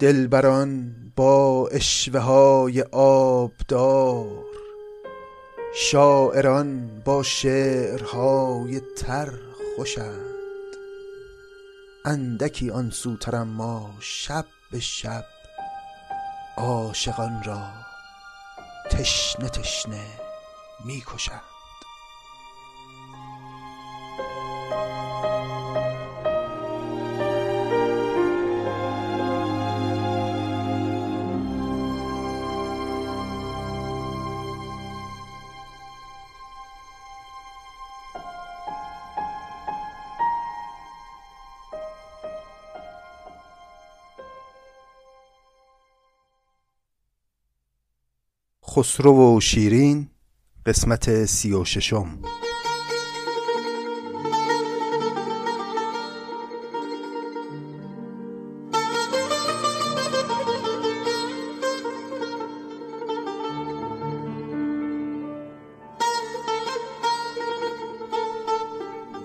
[0.00, 4.44] دلبران با اشوه های آبدار
[5.74, 9.30] شاعران با شعرهای تر
[9.76, 10.36] خوشند.
[12.04, 15.24] اندکی آن سوتر ما شب به شب
[16.56, 17.70] عاشقان را
[18.90, 20.06] تشنه تشنه
[20.84, 21.47] می‌کشند.
[48.78, 50.08] خسرو و شیرین
[50.66, 52.18] قسمت سی و ششم.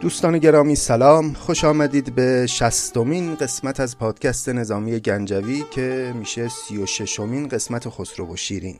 [0.02, 1.34] دوستان گرامی سلام.
[1.34, 7.90] خوش آمدید به شستمین قسمت از پادکست نظامی گنجوی که میشه سی و ششمین قسمت
[7.90, 8.80] خسرو و شیرین.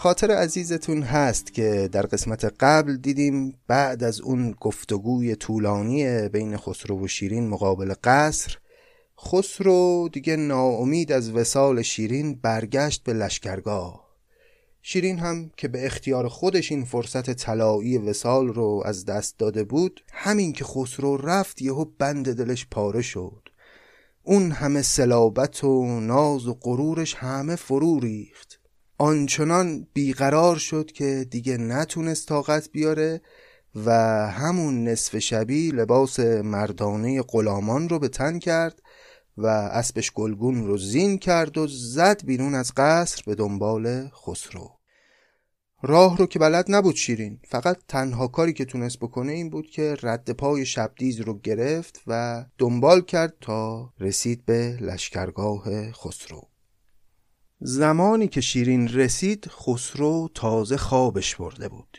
[0.00, 7.04] خاطر عزیزتون هست که در قسمت قبل دیدیم بعد از اون گفتگوی طولانی بین خسرو
[7.04, 8.58] و شیرین مقابل قصر
[9.20, 14.10] خسرو دیگه ناامید از وسال شیرین برگشت به لشکرگاه.
[14.82, 20.00] شیرین هم که به اختیار خودش این فرصت طلایی وسال رو از دست داده بود
[20.12, 23.48] همین که خسرو رفت یهو بند دلش پاره شد.
[24.22, 28.59] اون همه سلابت و ناز و غرورش همه فرو ریخت.
[29.00, 33.20] آنچنان بیقرار شد که دیگه نتونست طاقت بیاره
[33.86, 33.90] و
[34.30, 38.82] همون نصف شبی لباس مردانه غلامان رو به تن کرد
[39.36, 44.70] و اسبش گلگون رو زین کرد و زد بیرون از قصر به دنبال خسرو.
[45.82, 49.96] راه رو که بلد نبود شیرین فقط تنها کاری که تونست بکنه این بود که
[50.02, 56.49] رد پای شبدیز رو گرفت و دنبال کرد تا رسید به لشکرگاه خسرو.
[57.62, 61.98] زمانی که شیرین رسید خسرو تازه خوابش برده بود.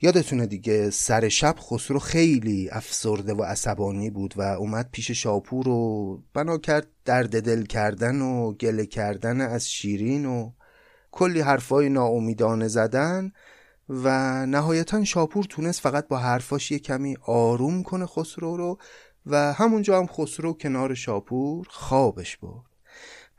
[0.00, 6.22] یادتونه دیگه سر شب خسرو خیلی افسرده و عصبانی بود و اومد پیش شاپور و
[6.34, 10.52] بنا کرد درد دل کردن و گله کردن از شیرین و
[11.10, 13.32] کلی حرفای ناامیدانه زدن
[13.88, 18.78] و نهایتا شاپور تونست فقط با حرفاش یه کمی آروم کنه خسرو رو
[19.26, 22.75] و همونجا هم خسرو کنار شاپور خوابش برد.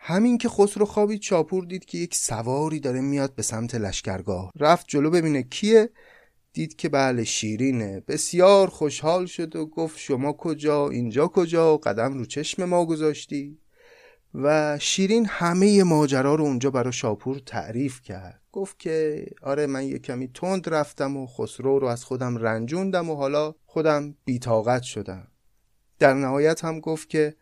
[0.07, 4.51] همین که خسرو خوابید چاپور دید که یک سواری داره میاد به سمت لشکرگاه.
[4.59, 5.90] رفت جلو ببینه کیه.
[6.53, 8.03] دید که بله شیرینه.
[8.07, 13.59] بسیار خوشحال شد و گفت شما کجا؟ اینجا کجا؟ قدم رو چشم ما گذاشتی.
[14.34, 18.41] و شیرین همه ماجرا رو اونجا برای شاپور تعریف کرد.
[18.51, 23.16] گفت که آره من یه کمی تند رفتم و خسرو رو از خودم رنجوندم و
[23.16, 25.28] حالا خودم بیتاقت شدم.
[26.00, 27.35] در نهایت هم گفت که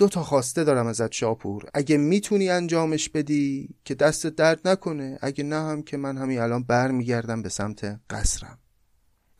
[0.00, 1.64] دو تا خواسته دارم ازت شاپور.
[1.74, 6.62] اگه می‌تونی انجامش بدی که دست درد نکنه اگه نه هم که من همین الان
[6.62, 8.58] برمیگردم به سمت قصرم.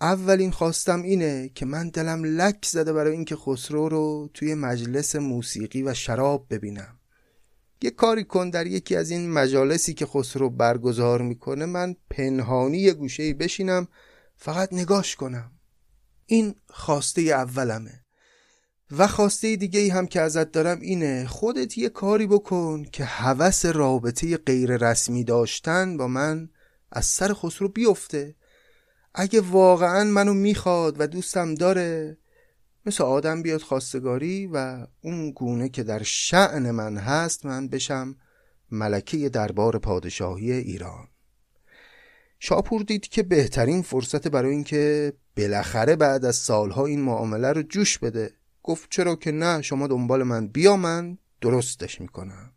[0.01, 5.83] اولین خواستم اینه که من دلم لک زده برای اینکه خسرو رو توی مجلس موسیقی
[5.83, 6.99] و شراب ببینم.
[7.83, 12.93] یه کاری کن در یکی از این مجالسی که خسرو برگزار می‌کنه من پنهانی یه
[12.93, 13.89] گوشه بشینم
[14.37, 15.53] فقط نگاش کنم.
[16.27, 18.05] این خواسته اولمه.
[18.99, 23.67] و خواسته دیگه ای هم که ازت دارم اینه خودت یه کاری بکن که هوس
[23.67, 26.49] رابطه غیر رسمی داشتن با من
[26.93, 28.35] از سر خسرو بیفته.
[29.15, 32.19] اگه واقعا منو می‌خواد و دوستم داره
[32.87, 38.17] مثل آدم بیاد خواستگاری و اون گونه که در شعن من هست من بشم
[38.71, 41.09] ملکه دربار پادشاهی ایران.
[42.39, 47.99] شاپور دید که بهترین فرصت برای اینکه بالاخره بعد از سالها این معامله رو جوش
[47.99, 48.40] بده.
[48.63, 52.53] گفت چرا که نه شما دنبال من بیا من درستش می‌کنم.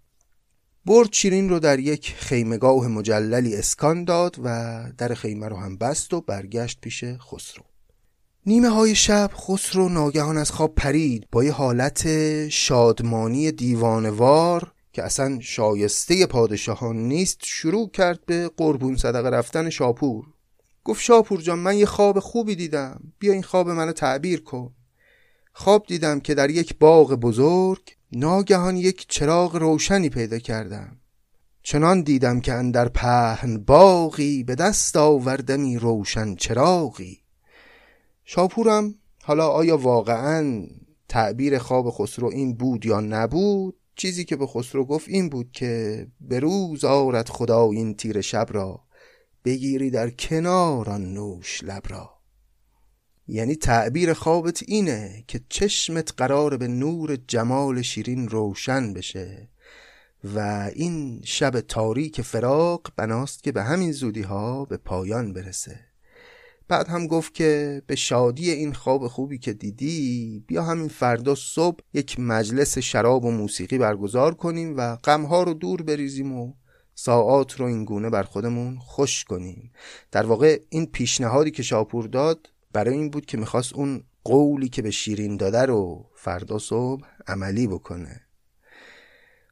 [0.86, 6.14] برد شیرین رو در یک خیمگاه مجللی اسکان داد و در خیمه رو هم بست
[6.14, 7.64] و برگشت پیش خسرو.
[8.46, 12.08] نیمه های شب خسرو ناگهان از خواب پرید با یه حالت
[12.50, 20.26] شادمانی دیوانوار که اصلا شایسته پادشاهان نیست شروع کرد به قربون صدقه رفتن شاپور.
[20.84, 23.14] گفت شاپور جان من یه خواب خوبی دیدم.
[23.20, 24.74] بیا این خواب منو تعبیر کن.
[25.54, 30.98] خواب دیدم که در یک باغ بزرگ ناگهان یک چراغ روشنی پیدا کردم.
[31.64, 37.20] چنان دیدم که اندر پهن باغی به دست آوردمی روشن چراغی.
[38.26, 40.68] شاپورم حالا آیا واقعا
[41.10, 46.08] تعبیر خواب خسرو این بود یا نبود؟ چیزی که به خسرو گفت این بود که
[46.22, 48.84] به روز آرد خدا این تیر شب را
[49.46, 52.13] بگیری در کنار آن نوش لب را.
[53.28, 59.50] یعنی تعبیر خوابت اینه که چشمت قرار به نور جمال شیرین روشن بشه
[60.36, 65.80] و این شب تاریک فراق بناست که به همین زودی ها به پایان برسه.
[66.68, 71.80] بعد هم گفت که به شادی این خواب خوبی که دیدی بیا همین فردا صبح
[71.94, 76.54] یک مجلس شراب و موسیقی برگزار کنیم و غمها رو دور بریزیم و
[76.96, 79.72] ساعات رو این گونه بر خودمون خوش کنیم.
[80.12, 84.82] در واقع این پیشنهادی که شاپور داد برای این بود که می‌خواست اون قولی که
[84.82, 88.22] به شیرین داده رو فردا صبح عملی بکنه.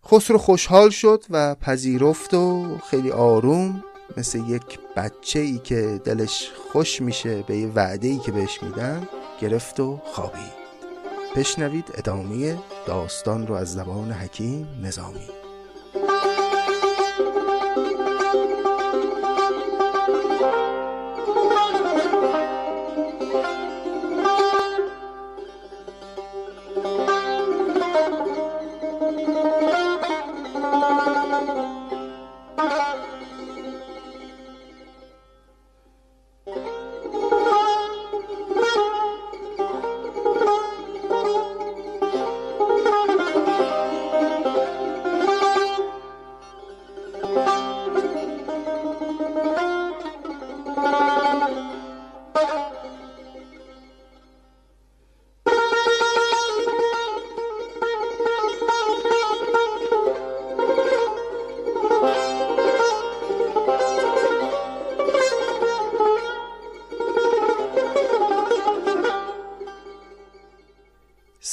[0.06, 3.84] خسرو خوشحال شد و پذیرفت و خیلی آروم
[4.18, 9.08] مثل یک بچه ای که دلش خوش میشه به یه وعده ای که بهش میدن
[9.42, 10.62] گرفت و خوابید.
[11.36, 12.58] بشنوید ادامه
[12.88, 15.41] داستان رو از زبان حکیم نظامی.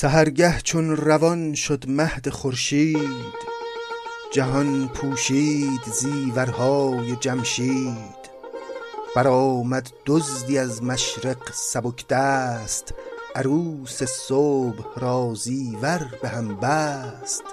[0.01, 3.35] سهرگه چون روان شد مهد خورشید
[4.33, 8.19] جهان پوشید زیورهای جمشید.
[9.17, 12.95] برآمد دزدی از مشرق سبک دست
[13.35, 17.45] عروس صبح را زیور به هم بست.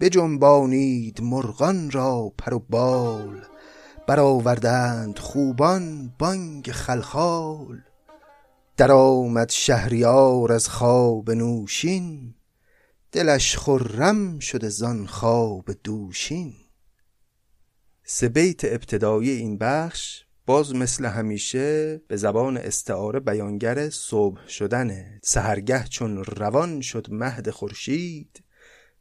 [0.00, 3.42] بجنبانید مرغان را پر و بال
[4.06, 7.91] برآوردند خوبان بانگ خلخال.
[8.76, 12.34] درآمد شهریار از خواب نوشین
[13.12, 16.54] دلش خرم شده زان خواب دوشین.
[18.04, 25.84] سه بیت ابتدایی این بخش باز مثل همیشه به زبان استعاره بیانگر صبح شدنه سهرگه
[25.84, 28.44] چون روان شد مهد خورشید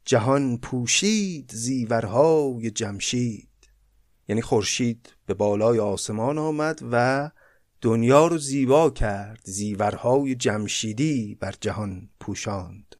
[0.05, 3.49] جهان پوشید زیورهای جمشید.
[4.27, 7.29] یعنی خورشید به بالای آسمان آمد و
[7.81, 12.95] دنیا رو زیبا کرد زیورهای جمشیدی بر جهان پوشاند.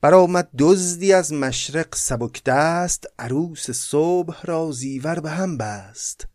[0.00, 6.26] برآمد دزدی از مشرق سبک دست عروس صبح را زیور به هم بست.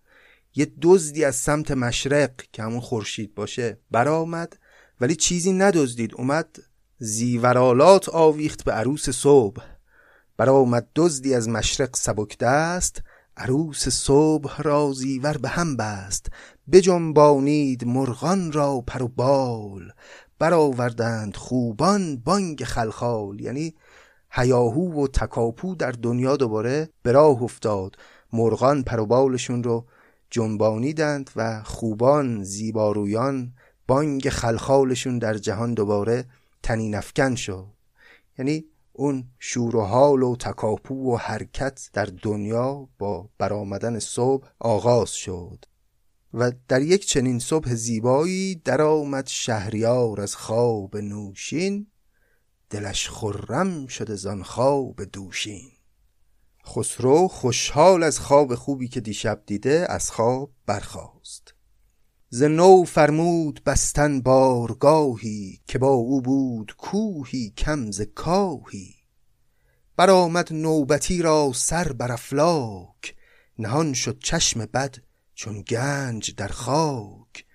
[0.56, 4.58] یه دزدی از سمت مشرق که همون خورشید باشه برآمد
[5.02, 6.14] ولی چیزی ندزدید.
[6.16, 6.60] اومد
[6.98, 9.62] زیورالات آویخت به عروس صبح.
[10.38, 13.02] برآمد دزدی از مشرق سبک دست
[13.38, 16.30] عروس صبح را زیور به هم بست.
[16.72, 19.92] بجنبانید مرغان را پر و بال.
[20.40, 23.40] برآوردند خوبان بانگ خلخال.
[23.40, 23.76] یعنی
[24.32, 27.96] هیاهو و تکاپو در دنیا دوباره به راه افتاد.
[28.34, 29.86] مرغان پر و بالشون رو
[30.30, 33.54] جنبانیدند و خوبان زیبارویان
[33.88, 36.26] بانگ خلخالشون در جهان دوباره
[36.64, 37.68] تنین افکن شد.
[38.38, 45.12] یعنی اون شور و حال و تکاپو و حرکت در دنیا با برآمدن صبح آغاز
[45.12, 45.66] شد.
[46.34, 51.88] و در یک چنین صبح زیبایی درآمد شهریار از خواب نوشین.
[52.70, 55.72] دلش خرم شده زان خواب دوشین.
[56.68, 61.54] خسرو خوشحال از خواب خوبی که دیشب دیده از خواب برخاست.
[62.30, 68.96] ز نو فرمود بستن بارگاهی که با او بود کوهی کم ز کاهی.
[69.96, 73.16] برآمد نوبتی را سر بر افلاک.
[73.60, 74.96] نهان شد چشم بد
[75.36, 77.46] چون گنج در خاک.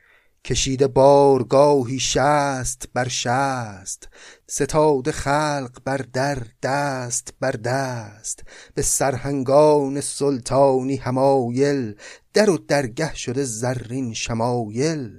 [0.45, 4.09] کشیده بارگاهی شست بر شست.
[4.47, 8.43] ستاد خلق بر در دست بر دست.
[8.75, 11.95] به سرهنگان سلطانی همایل
[12.35, 15.11] در و درگه شده زرین شمایل.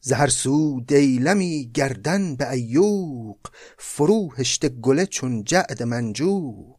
[0.00, 3.38] زهر سو دیلمی گردن به ایوق.
[3.78, 6.78] فرو هشته گله چون جعد منجوق.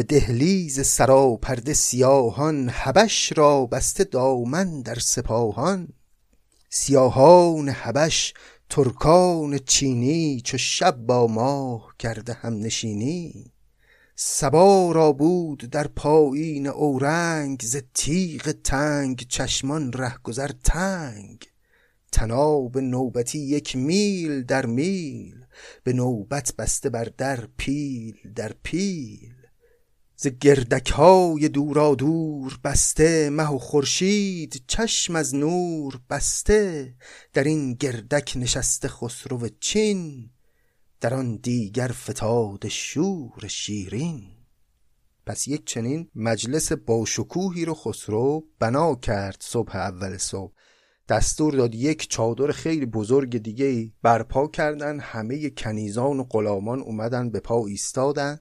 [0.00, 5.88] به دهلیز سراپرده سیاهان حبش را بسته دامن در سپاهان.
[6.70, 8.34] سیاهان حبش
[8.70, 13.52] ترکان چینی چو شب با ماه کرده هم نشینی
[14.16, 21.44] سبا را بود در پایین اورنگ ز تیغ تنگ چشمان رهگذر تنگ.
[22.12, 25.44] تناب نوبتی یک میل در میل
[25.84, 29.29] به نوبت بسته بر در پیل در پیل.
[30.22, 36.94] ز گردک های دورا دور بسته مه و خورشید چشم از نور بسته
[37.32, 40.30] در این گردک نشسته خسرو چین
[41.00, 44.22] در آن دیگر فتاد شور شیرین.
[45.26, 50.52] پس یک چنین مجلس باشکوهی رو خسرو بنا کرد صبح اول صبح.
[51.08, 57.40] دستور داد یک چادر خیلی بزرگ دیگه برپا کردن همه کنیزان و غلامان اومدن به
[57.40, 58.38] پا ایستادن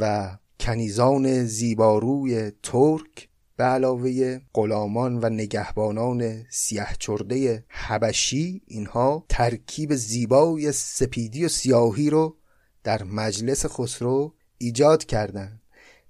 [0.00, 11.44] و کنیزان زیباروی ترک به علاوه غلامان و نگهبانان سیه حبشی اینها ترکیب زیبای سپیدی
[11.44, 12.36] و سیاهی رو
[12.84, 15.60] در مجلس خسرو ایجاد کردند.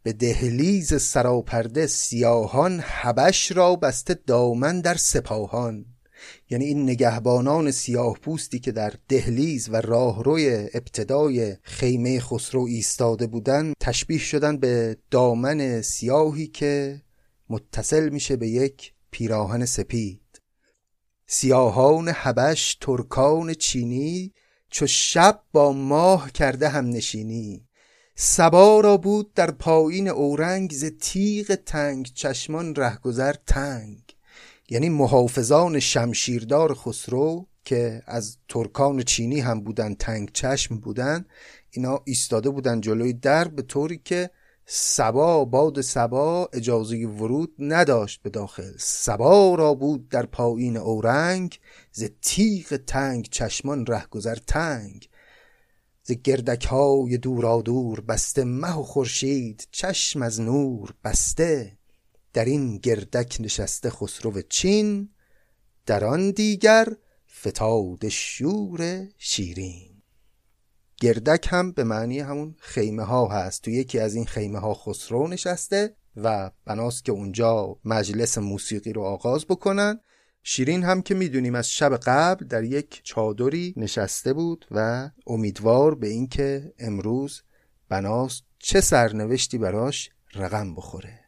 [0.02, 5.86] به دهلیز سراپرده سیاهان حبش را بسته دامن در سپاهان.
[6.50, 13.74] یعنی این نگهبانان سیاه پوستی که در دهلیز و راهروی ابتدای خیمه خسرو ایستاده بودند
[13.80, 17.02] تشبیه شدن به دامن سیاهی که
[17.48, 20.20] متصل میشه به یک پیراهن سپید.
[21.26, 24.32] سیاهان حبش ترکان چینی
[24.70, 27.68] چو شب با ماه کرده هم نشینی
[28.16, 34.03] سبا را بود در پایین اورنگ ز تیغ تنگ چشمان رهگذر تنگ.
[34.68, 41.24] یعنی محافظان شمشیردار خسرو که از ترکان چینی هم بودن تنگ چشم بودن
[41.70, 44.30] اینا ایستاده بودن جلوی در به طوری که
[44.66, 48.72] سبا باد سبا اجازه ورود نداشت به داخل.
[48.78, 51.58] سبا را بود در پایین اورنگ
[51.92, 55.08] ز تیغ تنگ چشمان رهگذر تنگ.
[56.02, 61.78] ز گردک های دورا دور بسته مه و خورشید چشم از نور بسته.
[62.34, 65.08] در این گردک نشسته خسرو چین
[65.86, 66.88] در آن دیگر
[67.40, 70.02] فتاد شور شیرین.
[71.00, 73.62] گردک هم به معنی همون خیمه ها هست.
[73.62, 79.02] تو یکی از این خیمه ها خسرو نشسته و بناست که اونجا مجلس موسیقی رو
[79.02, 80.00] آغاز بکنن.
[80.42, 86.08] شیرین هم که می‌دونیم از شب قبل در یک چادری نشسته بود و امیدوار به
[86.08, 87.42] اینکه امروز
[87.88, 91.23] بناست چه سرنوشتی براش رقم بخوره.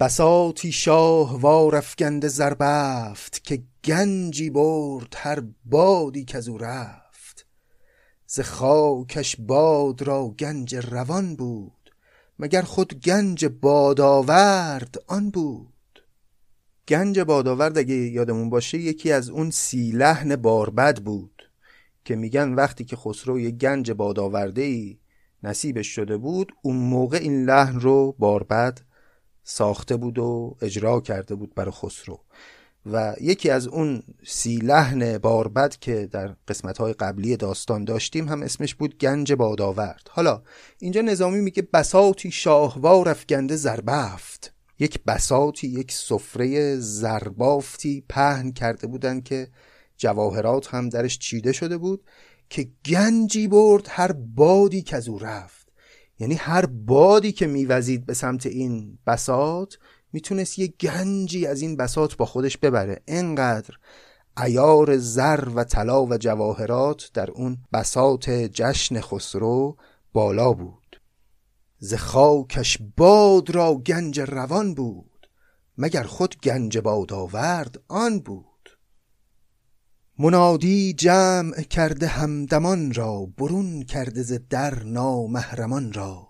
[0.00, 7.46] بساتی شاه وارفگند زربفت که گنجی برد هر بادی که او رفت.
[8.26, 11.90] ز خاکش باد را گنج روان بود
[12.38, 16.02] مگر خود گنج بادآورد آن بود؟
[16.88, 21.42] گنج بادآورد اگه یادمون باشه یکی از اون سی لحن باربد بود
[22.04, 24.98] که میگن وقتی که خسرو یه گنج بادآورده ای
[25.42, 28.85] نصیبش شده بود اون موقع این لحن رو باربد
[29.48, 32.20] ساخته بود و اجرا کرده بود برای خسرو.
[32.92, 38.42] و یکی از اون سی لحن باربد که در قسمت های قبلی داستان داشتیم هم
[38.42, 40.08] اسمش بود گنج بادآورد.
[40.10, 40.42] حالا
[40.78, 49.20] اینجا نظامی میگه بساتی شاهوار افگنده زربفت یک بساتی یک سفره زربافتی پهن کرده بودن
[49.20, 49.48] که
[49.96, 52.04] جواهرات هم درش چیده شده بود
[52.50, 55.65] که گنجی برد هر بادی که از او رفت.
[56.18, 59.78] یعنی هر بادی که میوزید به سمت این بسات
[60.12, 63.02] می‌تونست یه گنجی از این بسات با خودش ببره.
[63.06, 63.74] انقدر
[64.44, 69.76] ایار زر و طلا و جواهرات در اون بسات جشن خسرو
[70.12, 71.00] بالا بود.
[71.78, 75.28] ز خاکش باد را گنج روان بود.
[75.78, 78.55] مگر خود گنج باد آورد آن بود.
[80.18, 86.28] منادی جمع کرده همدمان را برون کرده ز در نامهرمان را.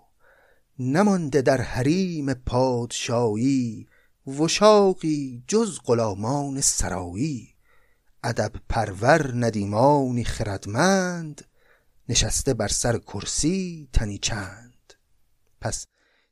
[0.79, 3.87] نمانده در حریم پادشاهی
[4.39, 7.47] وشاقی جز غلامان سرایی.
[8.23, 11.45] ادب پرور ندیمانی خردمند
[12.09, 14.93] نشسته بر سر کرسی تنی چند.
[15.61, 15.85] پس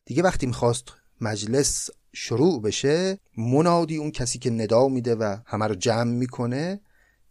[0.05, 5.75] دیگه وقتی می‌خواست مجلس شروع بشه منادی اون کسی که ندا میده و همه رو
[5.75, 6.81] جمع می‌کنه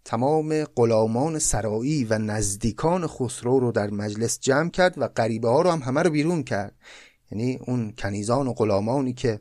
[0.04, 5.70] تمام غلامان سرایی و نزدیکان خسرو رو در مجلس جمع کرد و غریبه ها رو
[5.70, 6.74] هم همه رو بیرون کرد.
[7.30, 9.40] یعنی اون کنیزان و غلامانی که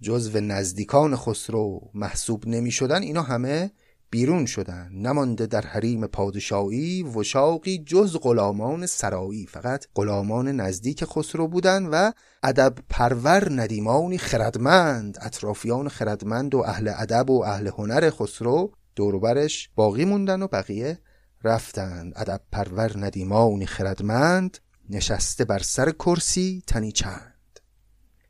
[0.00, 3.70] جزو نزدیکان خسرو محسوب نمی شدن اینا همه
[4.10, 4.90] بیرون شدن.
[4.92, 9.46] نمانده در حریم پادشاهی وشاقی جز غلامان سرایی.
[9.46, 17.30] فقط غلامان نزدیک خسرو بودن و ادب پرور ندیمانی خردمند اطرافیان خردمند و اهل ادب
[17.30, 20.98] و اهل هنر خسرو دوروبرش باقی موندن و بقیه
[21.44, 24.58] رفتند ادب پرور ندیمانی خردمند
[24.90, 27.60] نشسته بر سر کرسی تنی چند.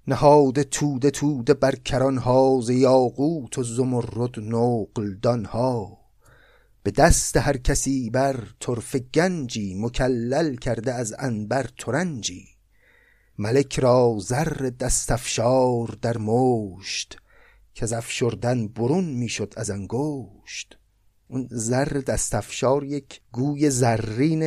[0.06, 5.98] نهاده توده توده بر کران ها ز یاقوت و زمرد نقل ها
[6.82, 12.44] به دست هر کسی بر طرف گنجی مکلل کرده از انبر ترنجی.
[13.38, 17.16] ملک را زر دستفشار در مشت
[17.76, 20.78] که از افشردن برون می‌شد از انگشت.
[21.28, 24.42] اون زر دستفشار یک گوی زرین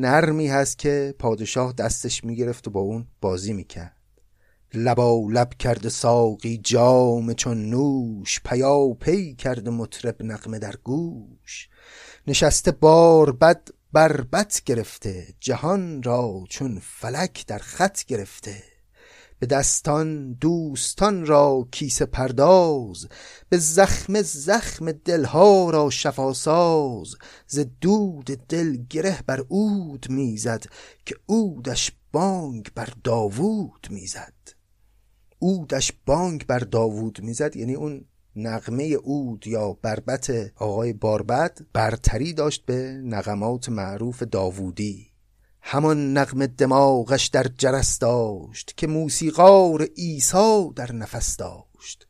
[0.00, 3.96] نرمی هست که پادشاه دستش می‌گرفت و با اون بازی می‌کرد.
[4.74, 11.68] لبا لب کرده ساقی جام چون نوش پیا پی کرده مطرب نقمه در گوش.
[12.26, 18.73] نشسته بار بد بربت گرفته جهان را چون فلک در خط گرفته.
[19.44, 23.08] به دستان دوستان را کیسه پرداز
[23.48, 27.14] به زخم زخم دلها را شفاساز
[27.46, 30.64] ز دود دل گره بر عود می‌زد
[31.06, 34.34] که عودش بانگ بر داوود می‌زد.
[35.42, 38.04] عودش بانگ بر داوود می‌زد یعنی اون
[38.36, 45.13] نغمه اود یا بربت آقای باربد برتری داشت به نغمات معروف داوودی.
[45.66, 52.08] همان نغم دماغش در جرس داشت که موسیقار عیسی در نفس داشت.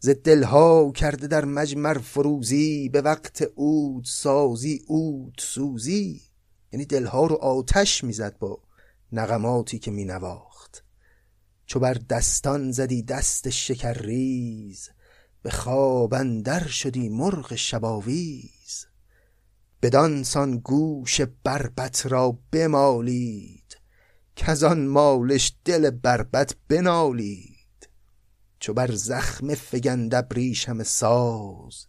[0.00, 6.20] ز دلها کرده در مجمر فروزی به وقت اود سازی اود سوزی.
[6.72, 8.58] یعنی دلها رو آتش می‌زد با
[9.12, 10.84] نغماتی که مینواخت.
[11.66, 14.88] چو بر دستان زدی دست شکرریز
[15.42, 18.59] به خواب اندر شدی مرغ شباویز.
[19.82, 23.78] بدان سان گوش بربت را بمالید
[24.36, 27.88] که آن مالش دل بربت بنالید.
[28.60, 31.86] چو بر زخم فگند ابریشم ساز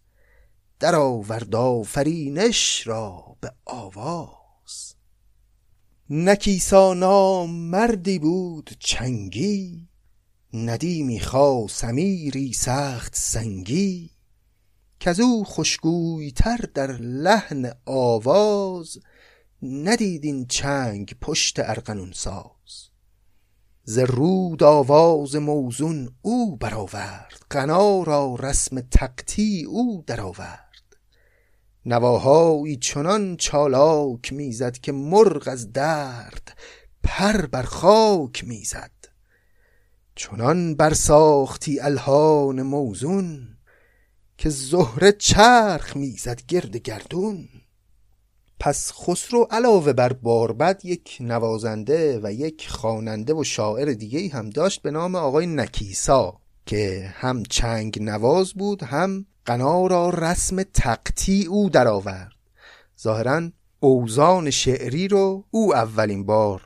[0.79, 4.95] در آورد آفرینش را به آواز.
[6.10, 9.89] نکیسا نام مردی بود چنگی
[10.54, 11.21] ندیمی
[11.69, 14.10] سمیری سخت سنگی.
[15.03, 15.43] کزو
[16.35, 18.99] تر در لحن آواز
[19.61, 22.89] ندید این چنگ پشت ارغنون ساز.
[23.83, 30.97] ز رود آواز موزون او برآورد غنا را رسم تقطی او درآورد.
[31.85, 36.57] نواهایی چنان چالاک می‌زد که مرغ از درد
[37.03, 38.91] پر بر خاک می‌زد.
[40.15, 43.57] چنان برساختی الهان موزون
[44.41, 47.47] که زهره چرخ می‌زد گرد گردون.
[48.60, 54.82] پس خسرو علاوه بر باربد یک نوازنده و یک خواننده و شاعر دیگه هم داشت
[54.82, 61.69] به نام آقای نکیسا که هم چنگ نواز بود هم قنا را رسم تقطی او
[61.69, 62.32] درآورد.
[63.01, 63.49] ظاهرا
[63.80, 66.62] اوزان شعری رو او اولین بار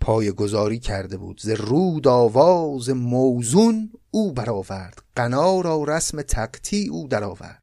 [0.00, 1.40] پای گذاری کرده بود.
[1.40, 5.02] ز رود آواز موزون او برآورد.
[5.16, 7.62] قنا را رسم تقطی او درآورد.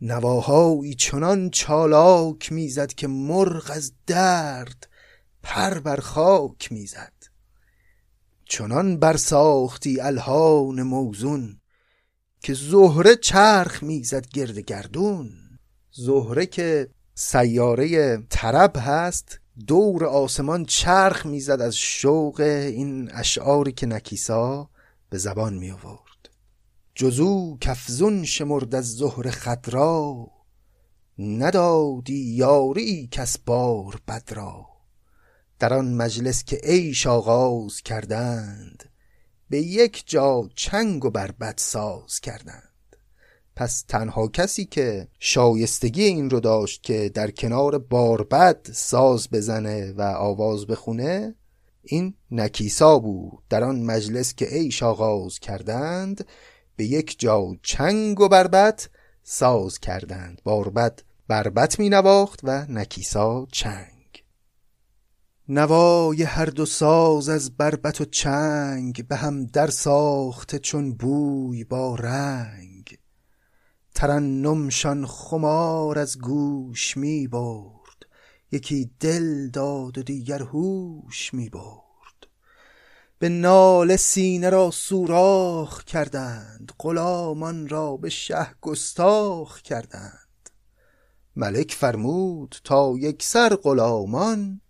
[0.00, 4.88] نواهایی چنان چالاک می‌زد که مرغ از درد
[5.42, 7.12] پر بر خاک می‌زد.
[8.44, 11.60] چنان برساختی الهان موزون
[12.40, 15.30] که زهره چرخ می‌زد گرد گردون.
[15.92, 24.69] زهره که سیاره طرب هست دور آسمان چرخ می‌زد از شوق این اشعاری که نکیسا.
[25.10, 26.28] به زبان می آورد.
[26.94, 30.30] جزو کفزون شمرد از ظهر خدرا
[31.18, 34.66] ندادی یاری کس بار بد را.
[35.58, 38.90] در آن مجلس که عیش آغاز کردند
[39.50, 42.96] به یک جا چنگ و بربد ساز کردند.
[43.56, 50.02] پس تنها کسی که شایستگی این رو داشت که در کنار باربد ساز بزنه و
[50.02, 51.34] آواز بخونه
[51.82, 56.26] این نکیسا بود در آن مجلس که عیش آغاز کردند
[56.76, 58.90] به یک جا چنگ و بربت
[59.22, 60.40] ساز کردند.
[60.44, 64.24] باربد بربت می نواخت و نکیسا چنگ.
[65.48, 71.94] نوای هر دو ساز از بربت و چنگ به هم در ساخته چون بوی با
[71.94, 72.98] رنگ.
[73.94, 77.79] ترنمشان خمار از گوش می برد
[78.52, 82.26] یکی دل داد و دیگر هوش می برد.
[83.18, 90.50] به نال سینه را سوراخ کردند غلامان را به شه گستاخ کردند.
[91.36, 94.60] ملک فرمود تا یک سر غلامان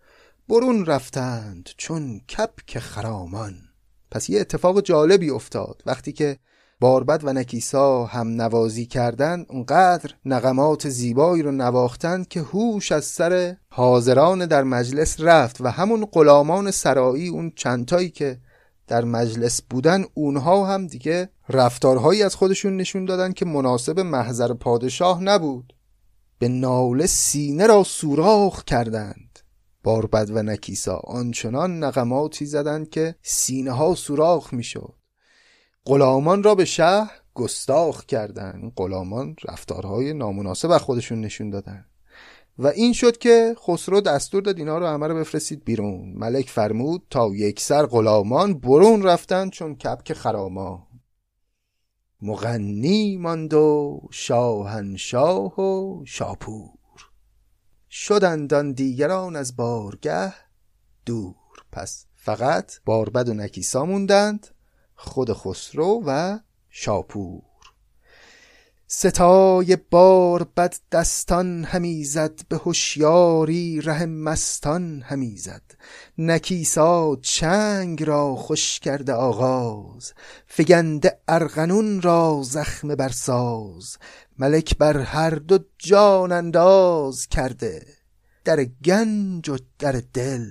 [0.49, 3.69] برون رفتند چون کپک خرامان.
[4.11, 5.83] پس یه اتفاق جالبی افتاد.
[5.87, 6.39] وقتی که
[6.81, 13.57] باربد و نکیسا هم نوازی کردند اونقدر نقمات زیبایی رو نواختند که هوش از سر
[13.69, 18.39] حاضران در مجلس رفت و همون غلامان سرایی اون چندتایی که
[18.87, 25.23] در مجلس بودن اونها هم دیگه رفتارهایی از خودشون نشون دادن که مناسب محضر پادشاه
[25.23, 25.73] نبود.
[26.39, 29.39] به ناله سینه را سوراخ کردند
[29.83, 30.97] باربد و نکیسا.
[30.97, 35.00] آنچنان نقماتی زدند که سینه ها سوراخ می‌شد.
[35.87, 38.73] غلامان را به شهر گستاخ کردند.
[38.77, 41.85] غلامان رفتارهای نامناسب از خودشون نشون دادن
[42.59, 46.13] و این شد که خسرو دستور داد اینا رو همه رو بفرستید بیرون.
[46.17, 50.89] ملک فرمود تا یک سر غلامان برون رفتن چون کپک خراما.
[52.23, 56.71] مغنی ماند و شاهنشاه و شاپور.
[57.91, 60.35] شدندان دیگران از بارگه
[61.07, 61.35] دور.
[61.73, 64.47] پس فقط باربد و نکیسا موندند.
[65.03, 66.39] خود خسرو و
[66.71, 67.43] شاپور.
[68.87, 75.63] ستای بار بد دستان همی زد به هوشیاری ره مستان همی زد.
[76.19, 80.13] نکیسا چنگ را خوش کرده آغاز
[80.47, 83.97] فگنده ارغنون را زخم برساز.
[84.39, 87.87] ملک بر هر دو جان انداز کرده
[88.45, 90.51] در گنج و در دل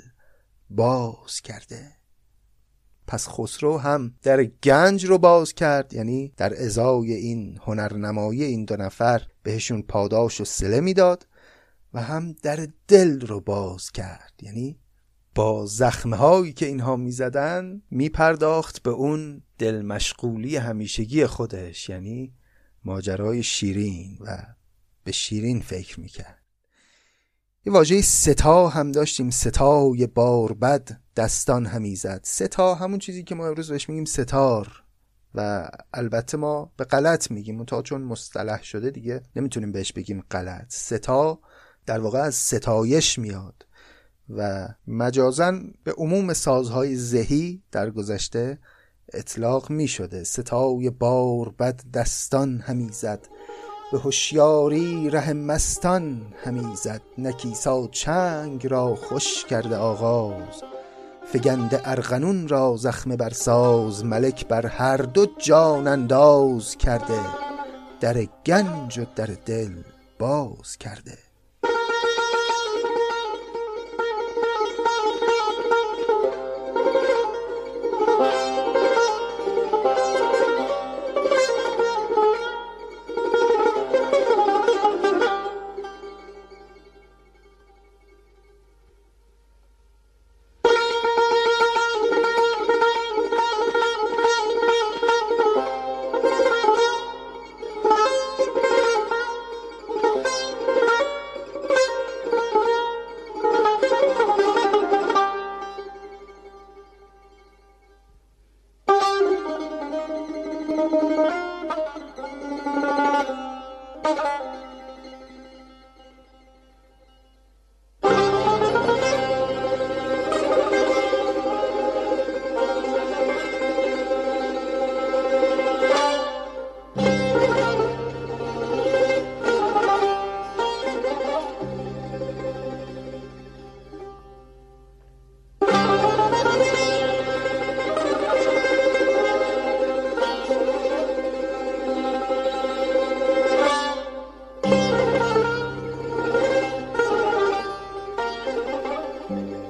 [0.69, 1.98] باز کرده.
[3.09, 8.75] پس خسرو هم در گنج رو باز کرد یعنی در ازای این هنرنمایی این دو
[8.75, 11.27] نفر بهشون پاداش و سله می‌داد
[11.93, 14.33] و هم در دل رو باز کرد.
[14.41, 14.79] یعنی
[15.35, 22.33] با زخمه هایی که اینها می‌زدن میپرداخت به اون دل مشغولی همیشگی خودش یعنی
[22.85, 24.45] ماجرای شیرین و
[25.03, 26.43] به شیرین فکر می‌کرد.
[27.65, 30.07] یه واژه ستا هم داشتیم ستای
[30.61, 32.21] بد دستان همی زد.
[32.23, 34.83] ستا همون چیزی که ما امروز بهش میگیم ستار.
[35.35, 40.65] و البته ما به غلط میگیم تا چون مصطلح شده دیگه نمی‌تونیم بهش بگیم غلط.
[40.69, 41.39] ستا
[41.85, 43.65] در واقع از ستایش میاد
[44.29, 45.53] و مجازا
[45.83, 48.59] به عموم سازهای زهی در گذشته
[49.13, 53.27] اطلاق می شده ستای بار بد دستان همی زد
[53.91, 57.01] به هوشیاری ره مستان همی زد.
[57.17, 60.63] نکیسا چنگ را خوش کرده آغاز
[61.33, 67.19] فگنده ارغنون را زخم برساز ملک بر هر دو جان انداز کرده.
[67.99, 69.73] در گنج و در دل
[70.19, 71.28] باز کرده.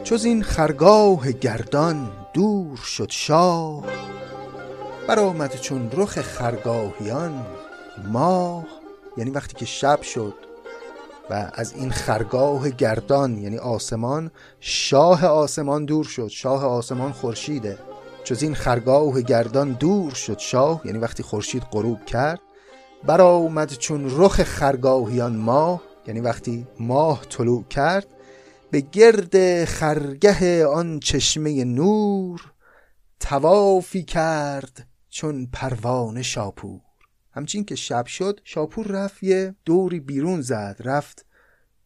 [0.09, 3.83] جز این خرگاه گردان دور شد شاه
[5.07, 7.45] برآمد چون رخ خرگاهیان
[8.03, 8.65] ماه.
[9.17, 10.33] یعنی وقتی که شب شد
[11.29, 16.27] و از این خرگاه گردان یعنی آسمان شاه آسمان دور شد.
[16.27, 17.77] شاه آسمان خورشیده.
[18.23, 22.39] جز این خرگاه گردان دور شد شاه یعنی وقتی خورشید غروب کرد
[23.03, 25.81] برآمد چون رخ خرگاهیان ماه.
[26.07, 28.07] یعنی وقتی ماه طلوع کرد
[28.71, 32.53] به گرد خرگه آن چشمه نور
[33.19, 36.81] توافی کرد چون پروانه شاپور.
[37.31, 41.25] همچین که شب شد شاپور رفت یه دوری بیرون زد رفت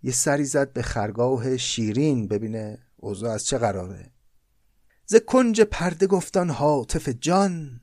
[0.03, 4.11] یه سری زد به خرگاه شیرین ببینه اوضاع از چه قراره.
[5.05, 7.81] ز کنج پرده گفتان حاطف جان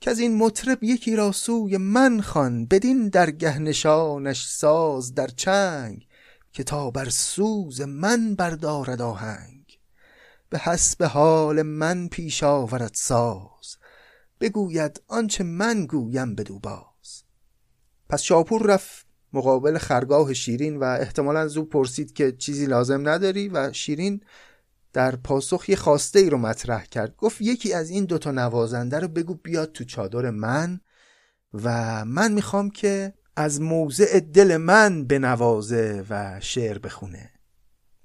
[0.00, 6.06] که از این مطرب یکی را سوی من خوان بدین درگه نشانش ساز در چنگ.
[6.56, 9.78] که تا بر سوز من بردارد آهنگ.
[10.50, 13.76] به حسب حال من پیش آورد ساز
[14.40, 17.24] بگوید آنچه من گویم بدو باز.
[18.08, 23.72] پس شاپور رفت مقابل خرگاه شیرین و احتمالا زود پرسید که چیزی لازم نداری و
[23.72, 24.20] شیرین
[24.92, 27.16] در پاسخ یه خواسته ای رو مطرح کرد.
[27.16, 30.80] گفت یکی از این دوتا نوازنده رو بگو بیاد تو چادر من
[31.54, 37.30] و من می‌خوام که از موضع دل من بنوازه و شعر بخونه.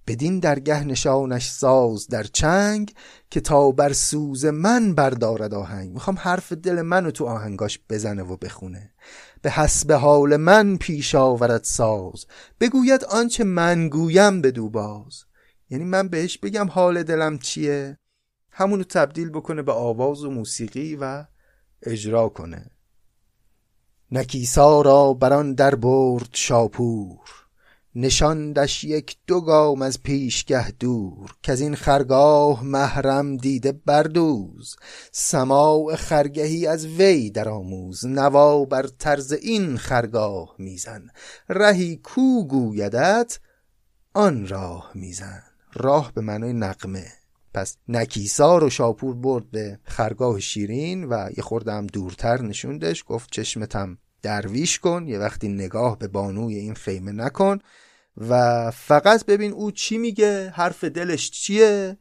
[0.08, 2.94] بدین درگه نشانش ساز در چنگ
[3.30, 5.94] که تا بر سوز من بردارد آهنگ.
[5.94, 8.94] می‌خوام حرف دل منو تو آهنگاش بزنه و بخونه.
[9.41, 12.26] به حسب حال من پیش آورد ساز.
[12.60, 15.24] بگوید آنچه من گویم بدو باز.
[15.70, 17.98] یعنی من بهش بگم حال دلم چیه؟
[18.52, 21.26] همونو تبدیل بکنه به آواز و موسیقی و
[21.84, 22.71] اجرا کنه.
[24.12, 27.19] نکیسا را بران در برد شاپور.
[27.95, 34.76] نشاندش یک دو گام از پیشگه دور که این خرگاه محرم دیده بردوز.
[35.12, 41.08] سماع خرگهی از وی در آموز نوا بر طرز این خرگاه میزن.
[41.50, 43.39] رهی کو گویدت
[44.13, 45.43] آن راه میزن.
[45.74, 47.21] راه به معنای نقمه.
[47.54, 53.98] پس نکیسار و شاپور برد به خرگاه شیرین و یه خوردم دورتر نشوندش گفت چشمتم
[54.22, 57.60] درویش کن یه وقتی نگاه به بانوی این خیمه نکن
[58.18, 61.98] و فقط ببین او چی میگه حرف دلش چیه؟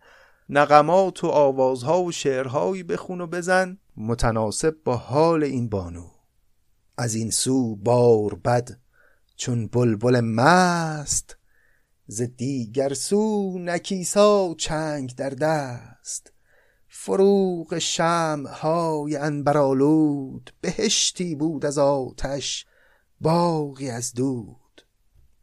[0.49, 3.79] نقمات و آوازها و شعرهایی بخون و بزن.
[3.97, 6.07] متناسب با حال این بانو.
[6.99, 8.69] از این سو بار بد
[9.37, 11.37] چون بلبل مست
[12.13, 16.33] ز دیگر سو نکیسا چنگ در دست.
[16.89, 17.83] فروغ
[18.47, 22.67] های انبرالود بهشتی بود از آتش
[23.21, 24.87] باقی از دود.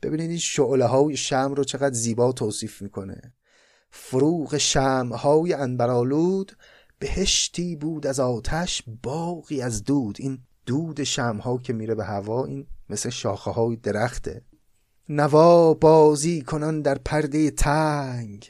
[0.01, 3.34] ببینید این شعله های شم رو چقدر زیبا توصیف می‌کنه.
[3.89, 4.56] فروغ
[5.12, 6.58] های انبرالود
[6.99, 10.17] بهشتی بود از آتش باقی از دود.
[10.19, 14.46] این دود ها که میره به هوا این مثل شاخه های درخته.
[15.10, 18.48] نوا بازی کنان در پرده تنگ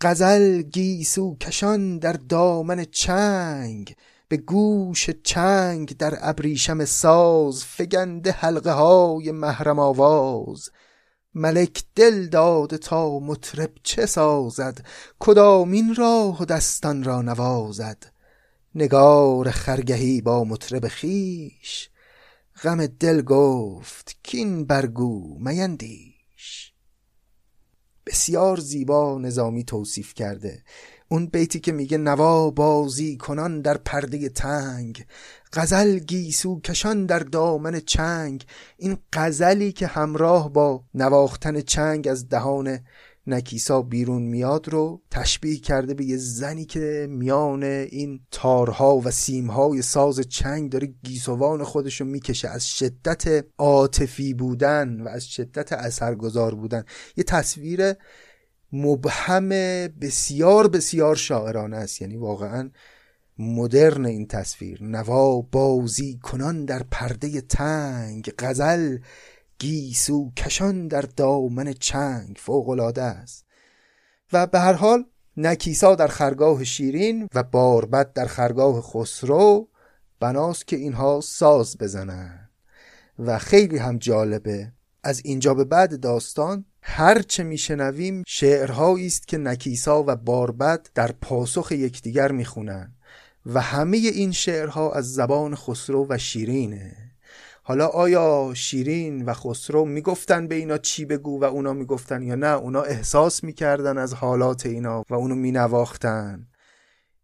[0.00, 3.94] غزل گیسو کشان در دامن چنگ
[4.28, 10.70] به گوش چنگ در ابریشم ساز فگنده حلقه های محرم آواز.
[11.34, 14.86] ملک دل داده تا مطرب چه سازد
[15.18, 18.12] کدامین راه دستان را نوازد.
[18.74, 21.90] نگار خرگهی با مطرب خیش
[22.64, 26.72] غم دل گفت کین برگو میندیش.
[28.06, 30.62] بسیار زیبا نظامی توصیف کرده.
[31.08, 35.06] اون بیتی که میگه نوا بازی کنان در پرده تنگ
[35.52, 38.46] غزل گیسو کشان در دامن چنگ.
[38.76, 42.80] این غزلی که همراه با نواختن چنگ از دهان
[43.26, 49.82] نکیسا بیرون میاد رو تشبیه کرده به یه زنی که میان این تارها و سیمهای
[49.82, 52.48] ساز چنگ داره گیسوان خودش رو می‌کشه.
[52.48, 56.84] از شدت عاطفی بودن و از شدت اثرگذار بودن.
[57.16, 57.94] یه تصویر
[58.72, 59.48] مبهم
[60.00, 62.02] بسیار بسیار شاعرانه است.
[62.02, 62.70] یعنی واقعا
[63.38, 64.82] مدرن این تصویر.
[64.82, 68.98] نوا بازی کنان در پرده تنگ غزل
[69.58, 73.44] گیسو کشان در دامن چنگ فوقلاده است
[74.32, 75.04] و به هر حال
[75.36, 79.68] نکیسا در خرگاه شیرین و باربد در خرگاه خسرو
[80.20, 82.50] بناست که اینها ساز بزنن
[83.18, 84.72] و خیلی هم جالبه.
[85.02, 91.72] از اینجا به بعد داستان هرچه میشنویم شعرهایی است که نکیسا و باربد در پاسخ
[91.72, 92.92] یکدیگر می‌خونن
[93.46, 97.03] و همه این شعرها از زبان خسرو و شیرینه.
[97.66, 102.46] حالا آیا شیرین و خسرو می‌گفتن به اینا چی بگو و اونا می‌گفتن یا نه؟
[102.46, 106.46] اونا احساس می‌کردن از حالات اینا و اونو مینواختن.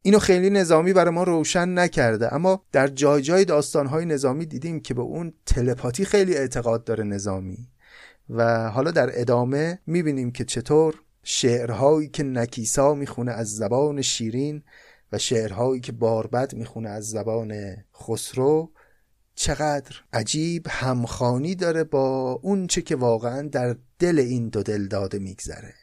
[0.03, 4.95] اینو خیلی نظامی برای ما روشن نکرده اما در جای جای داستانهای نظامی دیدیم که
[4.95, 7.69] به اون تلپاتی خیلی اعتقاد داره نظامی.
[8.31, 14.63] و حالا در ادامه می‌بینیم که چطور شعرهایی که نکیسا می‌خونه از زبان شیرین
[15.13, 17.55] و شعرهایی که باربد می‌خونه از زبان
[18.03, 18.71] خسرو
[19.43, 25.19] چقدر عجیب همخانی داره با اون چه که واقعا در دل این دو دل داده
[25.19, 25.75] میگذره.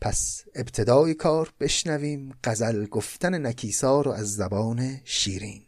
[0.00, 5.66] پس ابتدای کار بشنویم غزل گفتن نکیسا رو از زبان شیرین.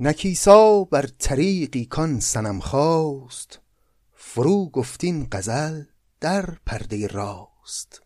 [0.00, 3.60] نکیسا بر طریقی کان سنم خواست
[4.14, 5.82] فرو گفتین غزل
[6.20, 8.02] در پرده راست.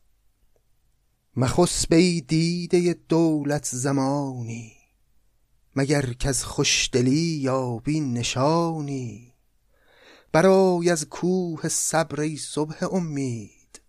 [1.37, 4.76] مخص بی دیده دولت زمانی
[5.77, 9.33] مگر که از خوشدلی یابی نشانی؟
[10.33, 13.81] برای از کوه صبر صبح امید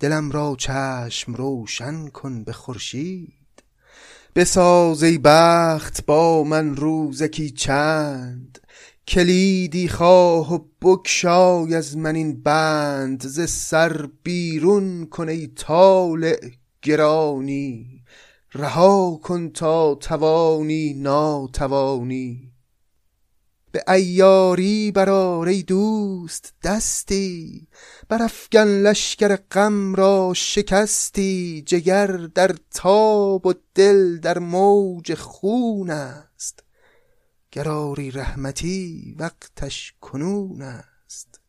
[0.00, 3.64] دلم را چشم روشن کن به خورشید.
[4.34, 8.58] بساز ای بخت با من روزکی چند
[9.08, 16.50] کلیدی خواه و بکشای از من این بند ز سر بیرون کن ای طالع
[16.82, 17.95] گرانی.
[18.56, 22.52] رها کن تا توانی ناتوانی.
[23.72, 27.68] به عیاری برآر ای دوست دستی
[28.08, 31.62] برافکن لشکر غم را شکستی.
[31.66, 36.64] جگر در تاب و دل در موج خون است.
[37.52, 41.40] گراری رحمتی وقتش کنون است.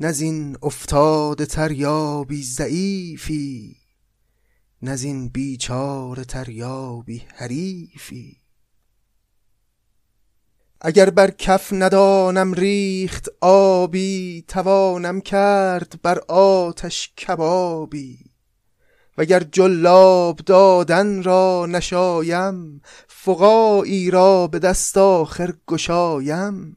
[0.00, 3.76] نزین افتاده تر یابی ضعیفی
[4.82, 8.36] نزین بیچاره تر یابی حریفی.
[10.80, 18.18] اگر بر کف ندانم ریخت آبی توانم کرد بر آتش کبابی.
[19.18, 26.76] وگر جلاب دادن را نشایم فقاعی را به دست آخر گشایم.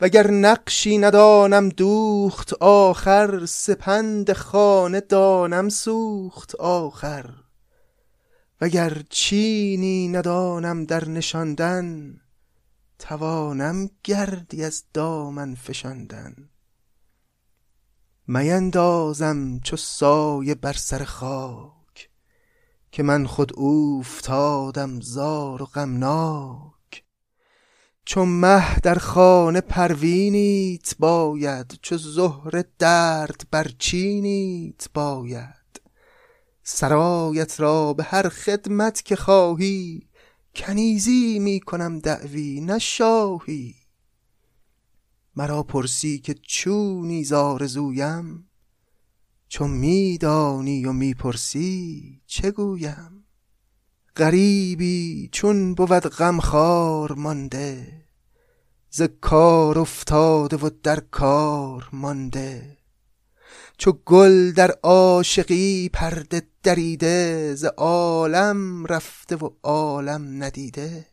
[0.00, 7.30] وگر نقشی ندانم دوخت آخر سپند خانه دانم سوخت آخر.
[8.60, 12.20] وگر چینی ندانم در نشاندن
[12.98, 16.48] توانم گردی از دامن فشاندن.
[18.26, 22.10] میندازم چو سایه بر سر خاک
[22.92, 26.77] که من خود اوفتادم زار و غمناک.
[28.08, 35.80] چو مه در خانه پروینیت باید چو زهره درد برچینیت باید.
[36.62, 40.08] سرایت را به هر خدمت که خواهی
[40.54, 43.74] کنیزی می کنم دعوی نه شاهی.
[45.36, 48.50] مرا پرسی که چونی زارزویم
[49.48, 53.27] چون میدانی و می‌پرسی چه گویم؟
[54.18, 57.86] غریبی چون بود غمخوار مانده
[58.90, 62.78] ز کار افتاده و در کار مانده.
[63.78, 71.06] چو گل در عاشقی پرده دریده ز عالم رفته و عالم ندیده.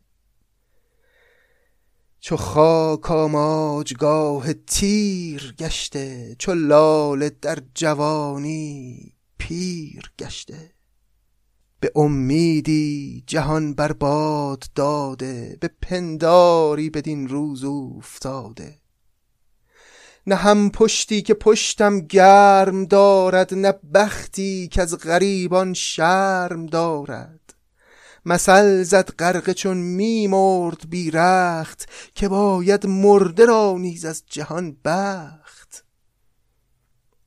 [2.20, 10.75] چو خاک آماجگاه تیر گشته چو لاله در جوانی پیر گشته.
[11.86, 18.80] به امیدی جهان برباد داده به پنداری بدین روز اوفتاده.
[20.28, 27.54] نه هم پشتی که پشتم گرم دارد نه بختی که از غریبان شرم دارد.
[28.26, 35.86] مثل زد غرقه چون میمرد بی رخت که باید مرده را نیز از جهان بخت.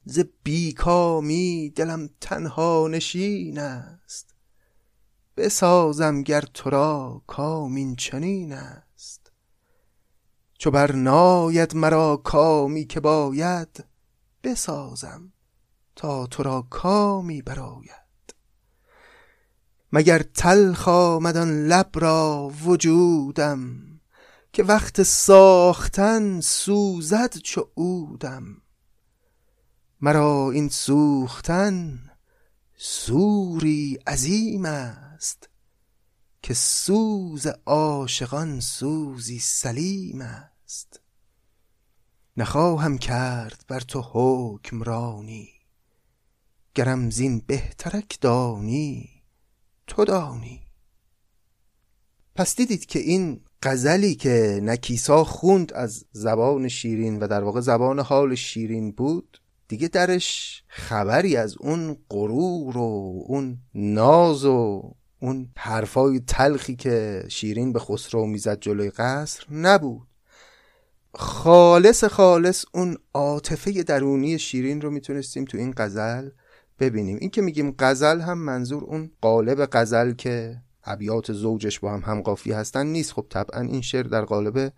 [0.05, 4.28] ز بیکامی دلم تنها نشین است
[5.38, 9.33] بسازم گر تو را کام چنین است.
[10.59, 13.85] چو بر ناید مرا کامی که باید
[14.44, 15.33] بسازم
[15.96, 18.35] تا تو را کامی براید
[19.92, 23.79] مگر تلخ آمد آن لب را وجودم
[24.53, 28.44] که وقت ساختن سوزد چو عودم؟
[30.01, 32.01] مرا این سوختن
[32.77, 34.66] سوری عظیم
[36.42, 41.00] که سوز عاشقان سوزی سلیم است.
[42.37, 45.48] نخواهم کرد بر تو حکم رانی
[46.74, 49.09] گرم زین بهترک دانی
[49.87, 50.62] تو دانی.
[52.35, 57.98] پس دیدید که این غزلی که نکیسا خوند از زبان شیرین و در واقع زبان
[57.98, 66.20] حال شیرین بود دیگه درش خبری از اون غرور و اون ناز و اون حرفای
[66.20, 70.09] تلخی که شیرین به خسرو می‌زد جلوی قصر نبود.
[71.14, 76.31] خالص خالص اون عاطفه درونی شیرین رو می‌تونستیم تو این غزل
[76.78, 77.18] ببینیم.
[77.20, 82.52] این که میگیم غزل هم منظور اون قالب غزل که ابیات زوجش با هم همقافی
[82.52, 83.12] هستن نیست.
[83.12, 84.73] خب طبعا این شعر در قالب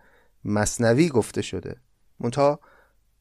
[0.45, 1.75] مصنوی گفته شده.
[2.19, 2.59] منتها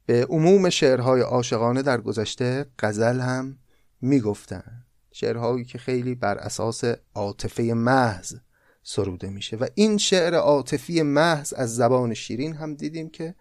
[0.06, 3.58] به عموم شعرهای عاشقانه در گذشته غزل هم
[4.00, 4.84] می‌گفتن.
[5.20, 8.34] شعرهایی که خیلی بر اساس عاطفه محض
[8.82, 9.56] سروده میشه.
[9.56, 13.34] و این شعر عاطفی محض از زبان شیرین هم دیدیم که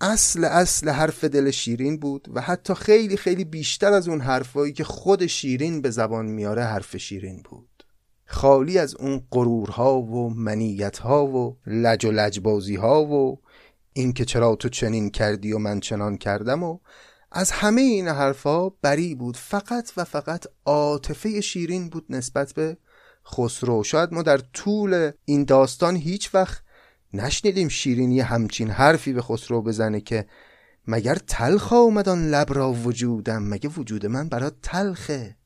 [0.00, 4.84] اصل اصل حرف دل شیرین بود و حتی خیلی خیلی بیشتر از اون حرفایی که
[4.84, 7.84] خود شیرین به زبان میاره حرف شیرین بود.
[8.26, 13.40] خالی از اون غرورها و منیتها و لج و لجبازی ها و
[13.92, 16.78] این که چرا تو چنین کردی و من چنان کردم و
[17.34, 19.36] از همه این حرفا بری بود.
[19.36, 22.76] فقط و فقط عاطفه شیرین بود نسبت به
[23.26, 23.84] خسرو.
[23.84, 26.62] شاید ما در طول این داستان هیچ وقت
[27.14, 30.26] نشنیدیم شیرینی همچین حرفی به خسرو بزنه که
[30.86, 35.36] مگر تلخ آمد آن لب را وجودم؟ مگه وجود من برات تلخه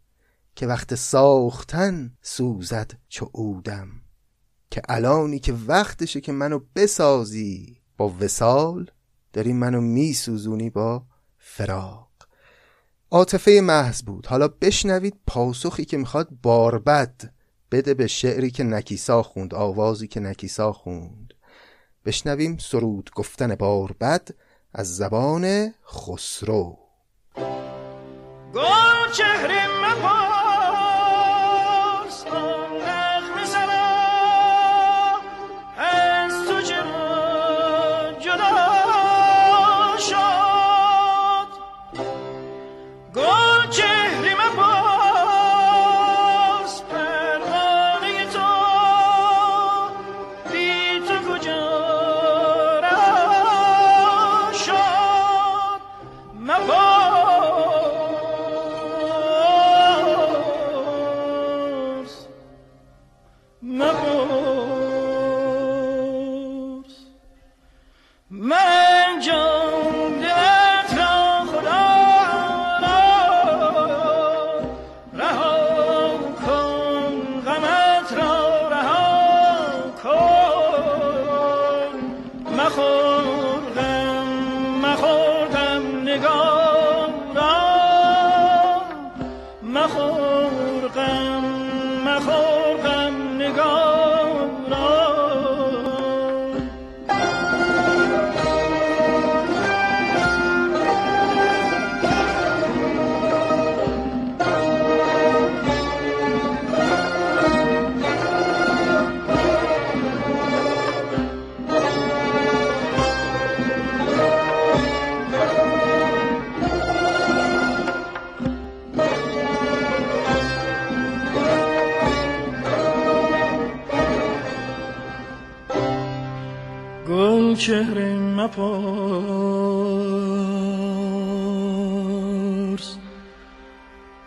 [0.55, 3.89] که وقت ساختن سوزد چو اودم
[4.71, 7.77] که الانی که وقتشه که منو بسازی.
[7.97, 8.91] با وسال
[9.33, 11.03] داری منو میسوزونی با
[11.57, 12.09] فراق.
[13.11, 14.27] عاطفه محض بود.
[14.27, 17.31] حالا بشنوید پاسخی که می‌خواد باربد
[17.73, 21.35] بده به شعری که نکیسا خوند آوازی که نکیسا خوند.
[22.05, 24.29] بشنویم سرود گفتن باربد
[24.75, 26.79] از زبان خسرو.
[28.55, 30.66] گل چهره چهره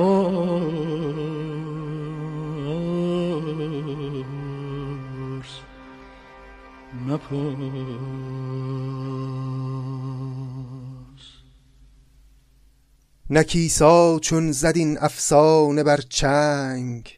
[7.09, 7.49] مپرس.
[13.31, 17.18] نکیسا چون زدین افسانه بر چنگ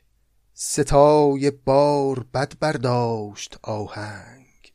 [0.62, 4.72] ستای بار بد برداشت آهنگ.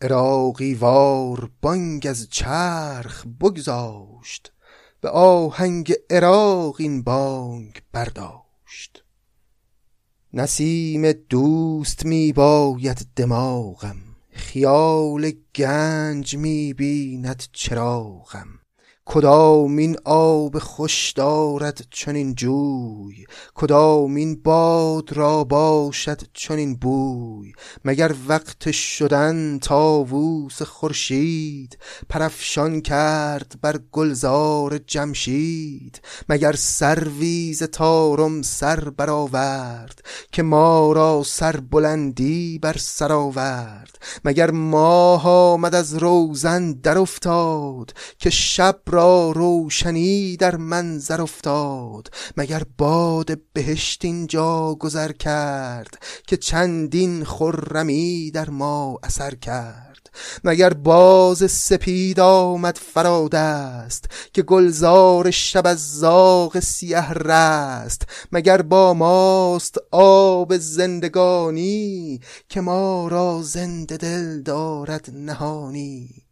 [0.00, 4.52] اراقی وار بانگ از چرخ بگذاشت
[5.00, 9.04] به آهنگ اراق این بانگ برداشت.
[10.32, 18.59] نسیم دوست می باید دماغم خیال گنج می بیند چراغم.
[19.04, 23.24] کدام این آب خوش دارد چنین جوی؟
[23.54, 27.52] کدام این باد را باشد چنین بوی؟
[27.84, 31.78] مگر وقت شدن تاووس خورشید
[32.08, 42.58] پرفشان کرد بر گلزار جمشید؟ مگر سرویز تارم سر برآورد که ما را سر بلندی
[42.58, 50.56] بر سر آورد؟ مگر ماه آمد از روزن در افتاد که شب را روشنی در
[50.56, 59.90] منظر افتاد مگر باد بهشت اینجا گذر کرد که چندین خرمی در ما اثر کرد؟
[60.44, 69.78] مگر باز سپید آمد فرادست که گلزار شب از زاغ سیه رست؟ مگر با ماست
[69.90, 76.29] آب زندگانی که ما را زنده دل دارد نهانی؟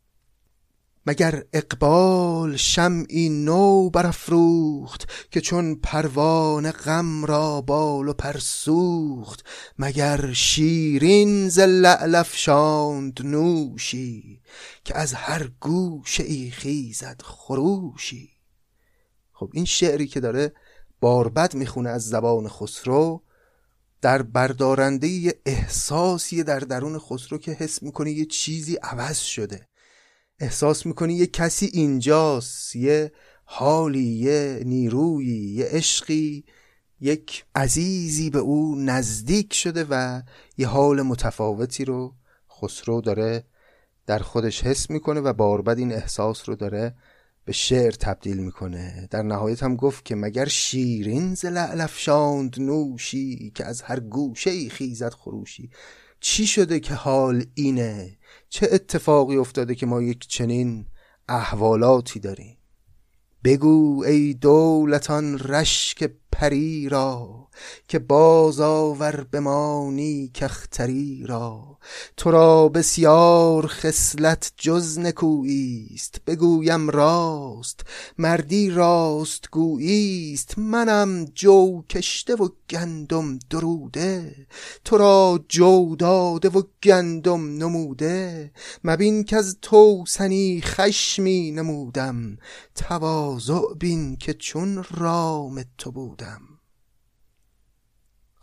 [1.08, 9.44] مگر اقبال شمعی نو برافروخت که چون پروانه غم را بال و پر سوخت؟
[9.78, 14.42] مگر شیرین ز لعل افشاند نوشی
[14.84, 18.30] که از هر گوشه ای خیزد خروشی؟
[19.32, 20.52] خب این شعری که داره
[21.00, 23.22] باربد می‌خونه از زبان خسرو
[24.00, 29.68] در بردارنده احساسی در درون خسرو که حس می‌کنه یه چیزی عوض شده.
[30.40, 33.12] احساس می‌کنی یه کسی اینجاست یه
[33.44, 36.44] حالی یه نیرویی یه عشقی
[37.00, 40.22] یک عزیزی به او نزدیک شده و
[40.58, 42.14] یه حال متفاوتی رو
[42.50, 43.44] خسرو داره
[44.06, 46.94] در خودش حس می‌کنه و باربد این احساس رو داره
[47.44, 49.08] به شعر تبدیل می‌کنه.
[49.10, 54.50] در نهایت هم گفت که مگر شیرین ز لعل افشاند نوشی که از هر گوشه
[54.50, 55.70] ای خیزد خروشی.
[56.20, 58.17] چی شده که حال اینه؟
[58.48, 60.86] چه اتفاقی افتاده که ما یک چنین
[61.28, 62.58] احوالاتی داریم؟
[63.44, 67.48] بگو ای دولتان رشک پری را
[67.88, 71.78] که باز آور بمانی کختری را.
[72.16, 77.80] تو را بسیار خصلت جز نکویی است بگویم راست.
[78.18, 84.46] مردی راست گویی است منم جو کشته و گندم دروده.
[84.84, 88.52] تو را جو داده و گندم نموده.
[88.84, 92.38] مبین که از توسنی خشمی نمودم.
[92.74, 96.40] تواضع بین که چون رام تو بودم.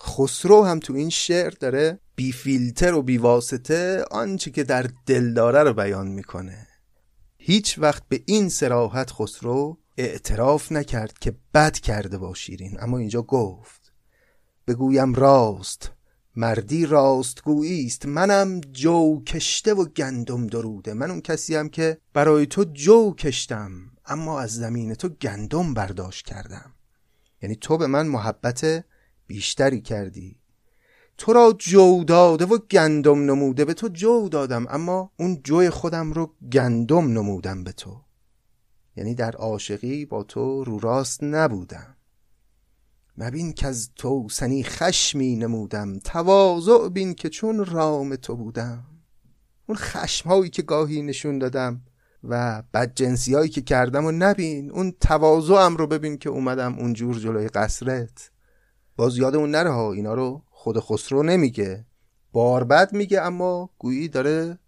[0.02, 5.34] خسرو هم تو این شعر داره بی فیلتر و بی واسطه آنچه که در دل
[5.34, 6.68] داره رو بیان می‌کنه.
[7.38, 13.22] هیچ وقت به این سراحت خسرو اعتراف نکرد که بد کرده با شیرین اما اینجا
[13.22, 13.94] گفت
[14.68, 15.92] بگویم راست
[16.36, 22.46] مردی راست است منم جو کشته و گندم دروده من اون کسی هم که برای
[22.46, 23.72] تو جو کشتم
[24.06, 26.75] اما از زمین تو گندم برداشت کردم.
[27.42, 28.86] یعنی تو به من محبت
[29.28, 30.40] بیشتری کردی.
[31.18, 36.14] تو را جو داده و گندم نموده به تو جو دادم اما اون جوی خودم
[36.14, 38.02] رو گندم نمودم به تو.
[38.96, 41.96] یعنی در عاشقی با تو رو راست نبودم.
[43.18, 48.84] مبین که از تو سنی خشمی نمودم تواضع بین که چون رام تو بودم.
[49.68, 51.82] اون خشم هایی که گاهی نشون دادم
[52.30, 54.72] و بد جنسی هایی که کردم و نبین.
[54.72, 58.32] اون تواضعم رو ببین که اومدم اونجور جلوی قصرت.
[58.96, 61.86] باز یادمون نره ها اینا رو خود خسرو نمیگه.
[62.32, 64.60] باربد میگه اما گویی داره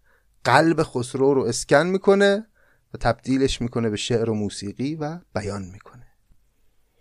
[0.44, 2.46] قلب خسرو رو اسکن می‌کنه
[2.94, 6.06] و تبدیلش می‌کنه به شعر و موسیقی و بیان می‌کنه.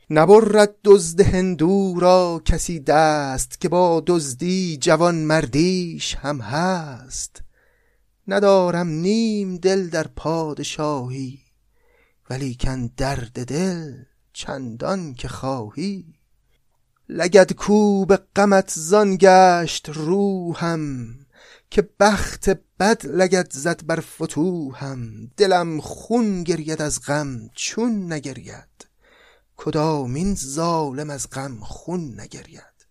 [0.09, 7.43] نبرد دزد هندو را کسی دست که با دزدی جوان مردیش هم هست.
[8.27, 11.39] ندارم نیم دل در پادشاهی
[12.29, 13.93] ولیکن درد دل
[14.33, 16.13] چندان که خواهی.
[17.09, 21.15] لگد کو به غمت زان گشت روحم
[21.69, 22.49] که بخت
[22.79, 28.87] بد لگد زد بر فتوهم دلم خون گرید از غم چون نگرید.
[29.57, 32.87] کدامین ظالم از غم خون نگرید؟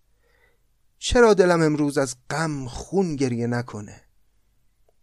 [0.99, 4.06] چرا دلم امروز از غم خون گریه نکنه؟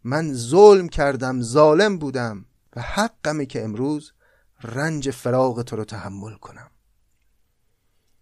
[0.04, 2.44] من ظلم کردم ظالم بودم
[2.76, 4.12] و حقمه که امروز
[4.62, 6.70] رنج فراغ تو رو تحمل کنم.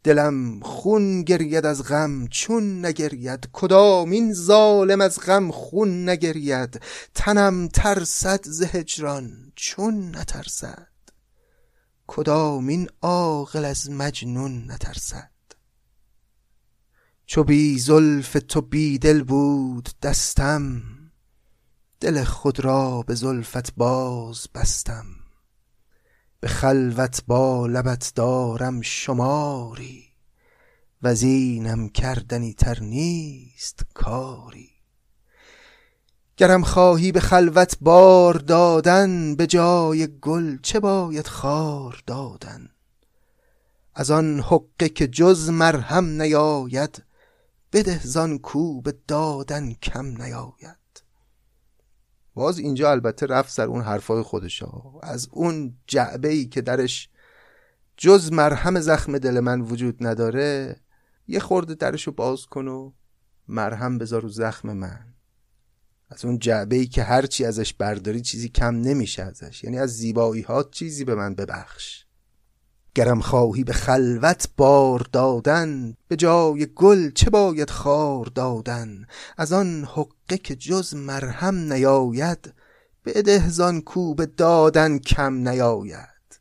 [0.04, 3.48] دلم خون گرید از غم چون نگرید.
[3.52, 6.80] کدامین ظالم از غم خون نگرید؟
[7.14, 10.88] تنم ترسد ز هجران چون نترسد.
[12.06, 15.30] کدامین عاقل از مجنون نترسد؟
[17.26, 20.82] چو بی زلف تو بی دل بود دستم
[22.02, 25.04] دل خود را به زلفت باز بستم.
[26.40, 30.04] به خلوت با لبت دارم شماری.
[31.02, 34.70] و زینم کردنی تر نیست کاری.
[36.36, 42.68] گرم خواهی به خلوت بار دادن به جای گل چه باید خار دادن؟
[43.94, 47.02] از آن حقه که جز مرهم نیاید
[47.72, 50.81] بده زان کو به دادن کم نیاید.
[52.34, 54.62] باز اینجا البته رفت سر اون حرفای خودش
[55.02, 57.08] از اون جعبه ای که درش
[57.96, 60.76] جز مرهم زخم دل من وجود نداره
[61.28, 62.92] یه خورده درشو باز کن و
[63.48, 65.14] مرهم بذار رو زخم من.
[66.10, 69.64] از اون جعبه ای که هرچی ازش برداری چیزی کم نمیشه ازش.
[69.64, 72.01] یعنی از زیبایی ها چیزی به من ببخش.
[72.94, 79.84] گرم خواهی به خلوت بار دادن به جای گل چه باید خار دادن؟ از آن
[79.84, 82.54] حقه که جز مرهم نیاید
[83.02, 86.40] به دهزان کو به دادن کم نیاید.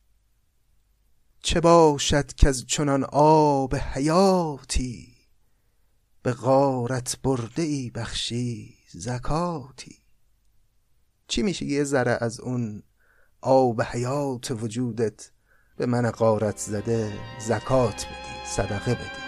[1.43, 5.16] چه باشد که از چنان آب حیاتی؟
[6.24, 9.97] به غارت برده ای بخشی زکاتی.
[11.28, 12.84] چی میشه یه ذره از اون
[13.41, 15.32] آب حیات وجودت؟
[15.82, 19.22] به من قارت زده زکات بدی صدقه بدی.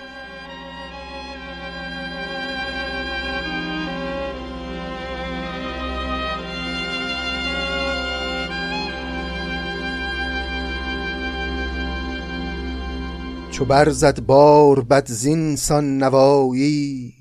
[13.51, 17.13] چو برزد بار بد زین سان نوایی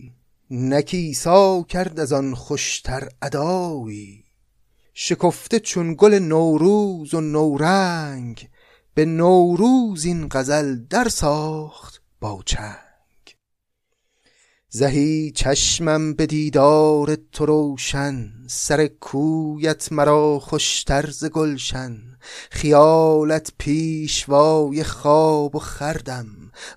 [0.50, 4.24] نکیسا کرد از آن خوشتر ادایی.
[4.94, 8.48] شکفته چون گل نوروز و نورنگ
[8.94, 12.82] به نوروز این غزل در ساخت با چنگ.
[14.68, 21.98] زهی چشمم به دیدار تو روشن سر کویت مرا خوشتر ز گلشن.
[22.50, 26.26] خیالت پیشوای خواب و خردم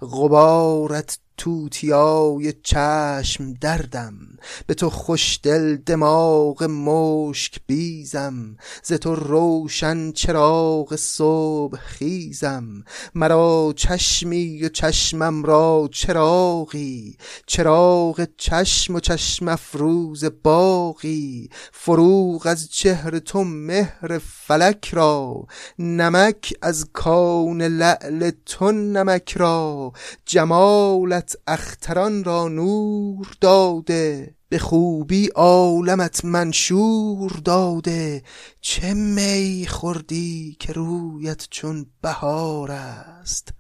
[0.01, 4.34] غبارت توتیای چشم دردم.
[4.67, 12.83] به تو خوش دل دماغ مشک بیزم ز تو روشن چراغ صبح خیزم.
[13.15, 21.49] مرا چشمی و چشمم را چراغی چراغ چشم و چشم افروز باغی.
[21.71, 25.45] فروغ از چهر تو مهر فلک را
[25.79, 29.93] نمک از کون لعل تو نمک را.
[30.25, 38.23] جمالت اختران را نور داده به خوبی عالمت منشور داده
[38.61, 43.53] چه می خوردی که رویت چون بهار است؟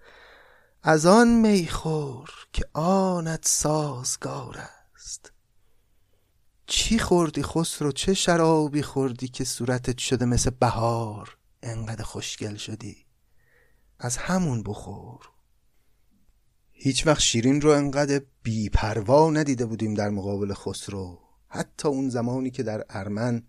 [0.83, 5.31] از آن می خور که آنت سازگار است.
[6.67, 13.05] چی خوردی خسرو؟ چه شرابی خوردی که صورتت شده مثل بهار؟ انقدر خوشگل شدی.
[13.99, 15.34] از همون بخور.
[16.77, 21.19] هیچ وقت شیرین رو انقدر بیپروا ندیده بودیم در مقابل خسرو.
[21.47, 23.43] حتی اون زمانی که در ارمن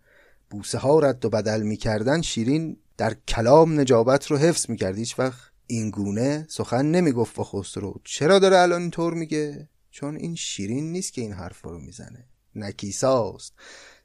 [0.51, 4.99] بوسه ها رد و بدل می‌کردن شیرین در کلام نجابت رو حفظ می‌کرد.
[4.99, 8.01] هیچ وقت این گونه سخن نمی‌گفت با خسرو.
[8.05, 12.25] چرا داره الان اینطور میگه؟ چون این شیرین نیست که این حرف رو می‌زنه.
[12.55, 13.55] نکیساست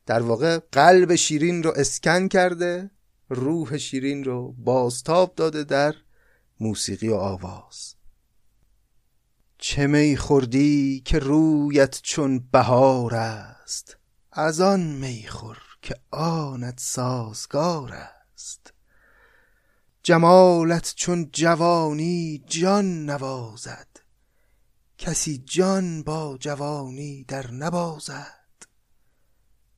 [0.05, 2.91] در واقع قلب شیرین رو اسکن کرده
[3.29, 5.95] روح شیرین رو بازتاب داده در
[6.59, 7.95] موسیقی و آواز.
[9.63, 13.97] چه می خوردی که رویت چون بهار است؟
[14.31, 18.73] از آن می خور که آنت سازگار است.
[20.03, 23.87] جمالت چون جوانی جان نوازد.
[24.97, 28.65] کسی جان با جوانی در نبازد.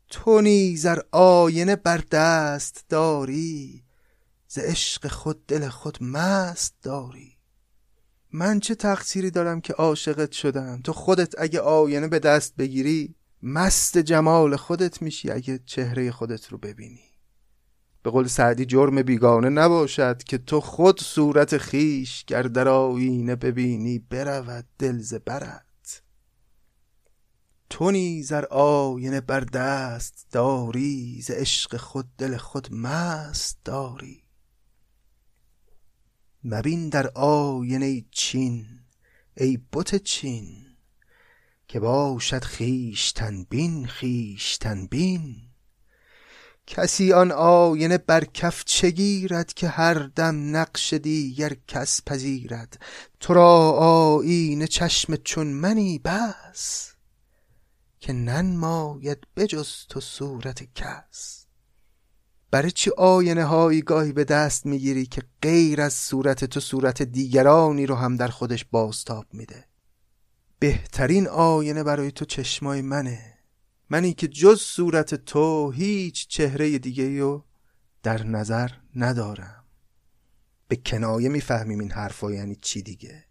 [0.10, 3.84] تو نیز آینه بر دست داری
[4.48, 7.33] ز عشق خود دل خود مست داری.
[8.36, 13.98] من چه تقصیری دارم که عاشقت شدم؟ تو خودت اگه آینه به دست بگیری مست
[13.98, 17.04] جمال خودت میشی اگه چهره خودت رو ببینی.
[18.04, 24.00] به قول سعدی جرم بیگانه نباشد که تو خود صورت خیش گر در آینه ببینی
[24.00, 26.02] برود دل ز برت.
[27.70, 34.23] تو نیزر آینه بر دست داری ز عشق خود دل خود مست داری.
[36.44, 38.66] مبین در آینه چین
[39.38, 40.66] ای بت چین
[41.68, 45.36] که باشد خویشتن بین خویشتن بین.
[46.68, 48.92] کسی آن آینه بر کف چه
[49.56, 52.80] که هر دم نقش دیگر کس پذیرد؟
[53.20, 56.94] تو را آیینه چشم چون منی بس
[58.00, 61.43] که ننماید بجز تو صورت کس.
[62.54, 67.86] برای چی آینه هایی گاهی به دست می‌گیری که غیر از صورت تو صورت دیگرانی
[67.86, 69.66] رو هم در خودش بازتاب میده؟
[70.60, 73.34] بهترین آینه برای تو چشمای منه.
[73.90, 77.44] منی که جز صورت تو هیچ چهره دیگه رو
[78.04, 79.64] در نظر ندارم.
[80.68, 83.26] به کنایه می‌فهمیم این حرفا یعنی چی دیگه.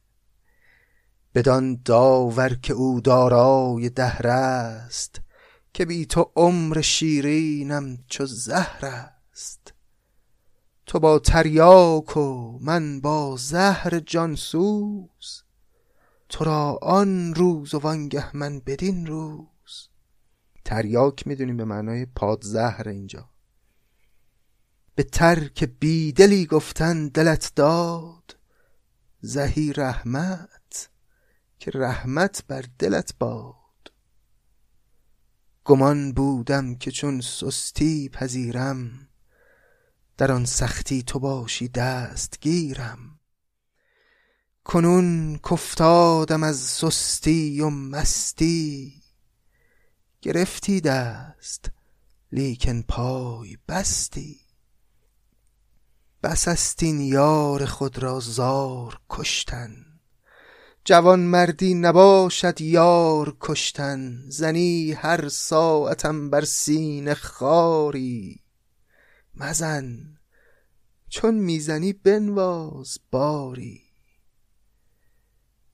[1.35, 5.21] بدان داور که او دارای دهر است
[5.75, 9.12] که بی تو عمر شیرینم چو زهر است.
[10.93, 15.43] تو با تریاک و من با زهر جانسوز.
[16.29, 19.89] تو را آن روز و وانگه من بدین روز.
[20.65, 23.31] تریاک می‌دونیم به معنای پادزهر اینجا.
[24.95, 28.37] به ترک بیدلی گفتن دلت داد.
[29.21, 30.91] زهی رحمت
[31.59, 33.93] که رحمت بر دلت باد.
[35.65, 39.09] گمان بودم که چون سستی پذیرم
[40.17, 43.19] در آن سختی تو باشی دستگیرم.
[44.65, 49.03] کنون کفتادم از سستی و مستی.
[50.23, 51.71] گرفتی دست
[52.33, 54.41] لیکن پای بستی.
[56.23, 59.85] بس است یار خود را زار کشتن.
[60.85, 64.25] جوان مردی نباشد یار کشتن.
[64.29, 68.42] زنی هر ساعتم بر سینه خاری
[69.43, 70.19] مزن
[71.09, 73.81] چون می‌زنی بنواز باری.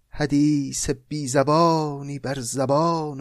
[0.09, 3.21] حدیث بی زبانی بر زبان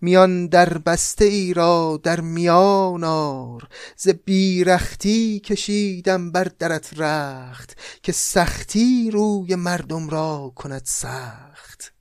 [0.00, 3.68] میان در بسته ای را در میان آر.
[3.96, 11.94] ز بیرختی کشیدم بر درت رخت که سختی روی مردم را کند سخت.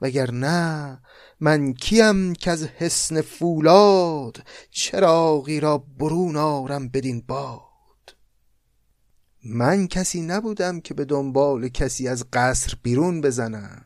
[0.00, 1.00] وگر نه
[1.40, 8.16] من کیم که از حسن فولاد چراغی را برون آرم بدین باد.
[9.44, 13.84] من کسی نبودم که به دنبال کسی از قصر بیرون بزنم.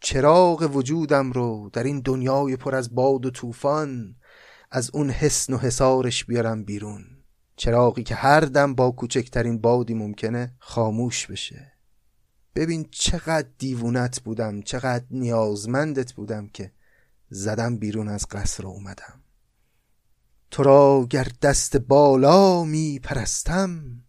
[0.00, 4.16] چراغ وجودم رو در این دنیای پر از باد و طوفان
[4.70, 7.04] از اون حسن و حسارش بیارم بیرون.
[7.56, 11.75] چراغی که هر دم با کوچکترین بادی ممکنه خاموش بشه.
[12.56, 16.72] ببین چقدر دیوونت بودم چقدر نیازمندت بودم که
[17.30, 19.20] زدم بیرون از قصر اومدم.
[20.50, 24.02] تو را گر دست بالا می پرستم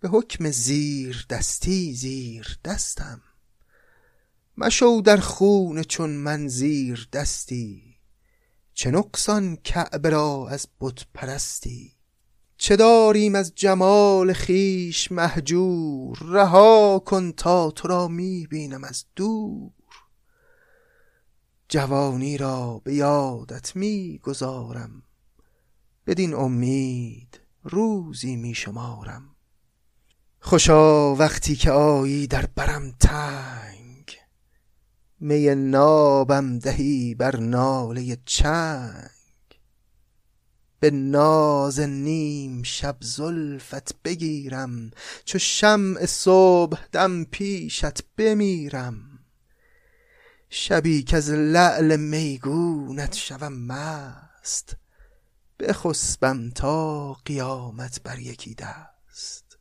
[0.00, 3.22] به حکم زیر دستی زیر دستم.
[4.56, 7.96] مشو در خون چون من زیر دستی
[8.74, 11.99] چه نقصان کعبه را از بت پرستی.
[12.62, 19.70] چه داریم از جمال خیش محجور رها کن تا تو را می بینم از دور.
[21.68, 25.02] جوانی را به یادت می گذارم
[26.06, 29.36] بدین امید روزی می شمارم
[30.40, 34.16] خوشا وقتی که آیی در برم تنگ.
[35.20, 39.19] می نابم دهی بر ناله چنگ.
[40.80, 44.90] به ناز نیم شب زلفت بگیرم
[45.24, 49.02] چو شمع صبح دم پیشت بمیرم.
[50.48, 54.76] شبی که از لعل میگونت شوم مست
[55.58, 59.58] بخسبم تا قیامت بر یکی دست.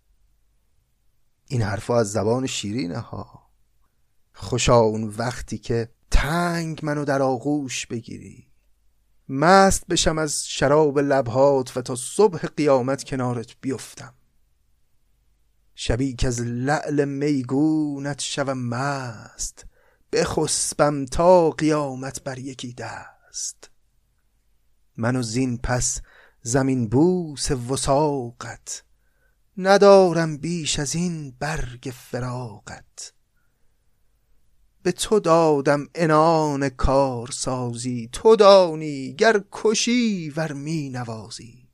[1.48, 3.50] این حرفا از زبان شیرینه ها.
[4.34, 8.49] خوشا اون وقتی که تنگ منو در آغوش بگیری.
[9.30, 14.14] مست بشم از شراب لبهات و تا صبح قیامت کنارت بیفتم.
[15.76, 19.66] شبی که از لعل میگونت شوم مست
[20.14, 23.70] بخسبم تا قیامت بر یکی دست.
[24.98, 26.02] منو زین پس
[26.42, 28.84] زمین بوس وساقت
[29.58, 33.14] ندارم بیش از این برگ فراقت.
[34.84, 41.70] به تو دادم انان کارسازی تو دانی گر کشی ور می نوازی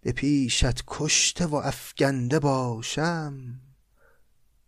[0.00, 3.60] به پیشت کشته و افگنده باشم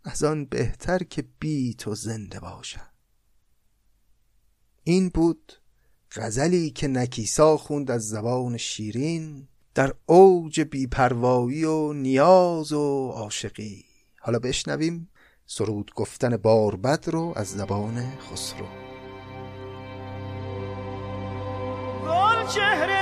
[0.05, 2.91] از آن بهتر که بی تو زنده باشم.
[4.85, 5.53] این بود
[6.13, 13.85] غزلی که نکیسا خوند از زبان شیرین در اوج بیپروایی و نیاز و عاشقی.
[14.21, 15.11] حالا بشنویم
[15.51, 18.67] سرود گفتن باربد رو از زبان خسرو.
[22.55, 22.99] چهره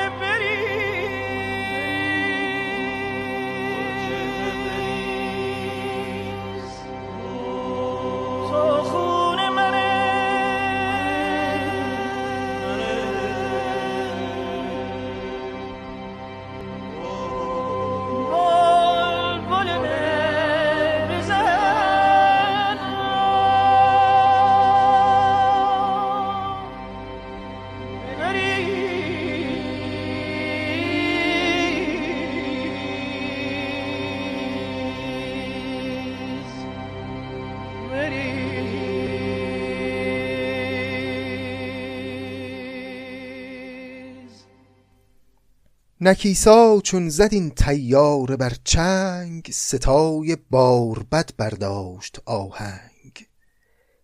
[46.07, 53.27] نکیسا چون زد این تیاره بر چنگ ستای باربد برداشت آهنگ.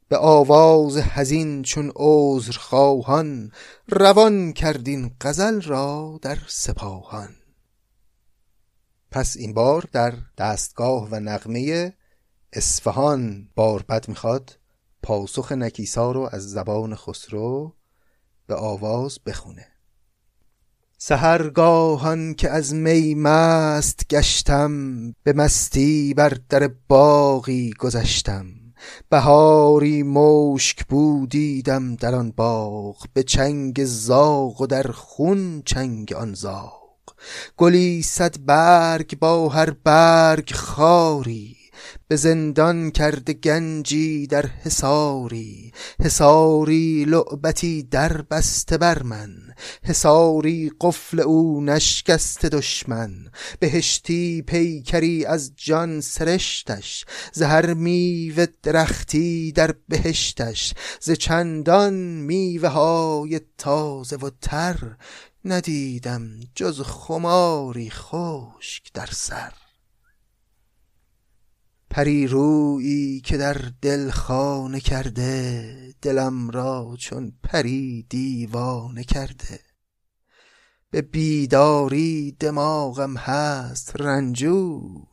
[0.08, 3.52] به آواز حزین چون عذر خواهان
[3.88, 7.36] روان کردین غزل را در سپاهان.
[9.10, 11.94] پس این بار در دستگاه و نغمه
[12.52, 14.58] اصفهان باربد می‌خواد
[15.02, 17.74] پاسخ نکیسا رو از زبان خسرو
[18.46, 19.71] به آواز بخونه.
[21.04, 24.72] سهرگاهان که از می مست گشتم
[25.22, 28.46] به مستی بر در باغی گذشتم.
[29.08, 36.82] بهاری مشک بودیدم در آن باغ به چنگ زاغ و در خون چنگ آن زاغ.
[37.56, 41.61] گلی صد برگ با هر برگ خاری
[42.08, 49.36] به زندان کرده گنجی در حساری حساری لعبتی در بسته بر من.
[49.84, 53.30] حساری قفل او نشکست دشمن.
[53.60, 57.04] بهشتی پیکری از جان سرشتش.
[57.32, 60.74] زهر میوه درختی در بهشتش.
[61.00, 64.76] ز چندان میوه های تازه و تر
[65.44, 69.61] ندیدم جز خماری خشک در سر.
[71.92, 79.60] پری رویی که در دل خانه کرده دلم را چون پری دیوانه کرده.
[80.90, 85.06] به بیداری دماغم هست رنجور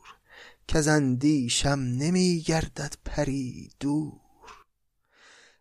[0.68, 4.20] که از اندیشم نمی گردد پری دور.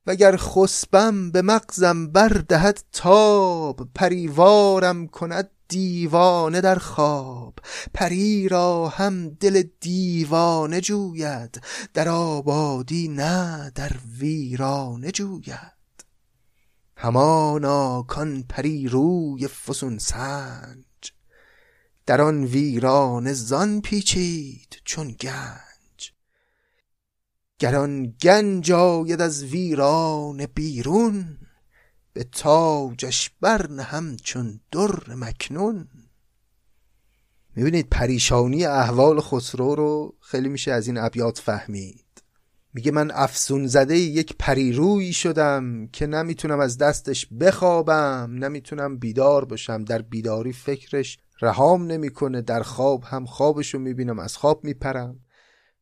[0.07, 7.59] وگر خسبم به مغزم بردهد تاب پریوارم کند دیوانه در خواب
[7.93, 11.61] پری را هم دل دیوانه جوید
[11.93, 16.05] در آبادی نه در ویرانه جوید.
[16.97, 20.86] همانا کان پری روی فسون سنج
[22.05, 26.13] در آن ویرانه زان پیچید چون گنج.
[27.59, 31.39] گر آن گنج آید از ویرانه بیرون
[32.20, 35.88] به تاجش برنهم چون در مکنون.
[37.55, 42.05] می‌بینید پریشانی احوال خسرو رو خیلی میشه از این ابیات فهمید.
[42.74, 49.84] میگه من افسون زده یک پریرویی شدم که نمی‌تونم از دستش بخوابم نمی‌تونم بیدار باشم
[49.84, 55.20] در بیداری فکرش رهام نمی‌کنه در خواب هم خوابشو می‌بینم از خواب میپرم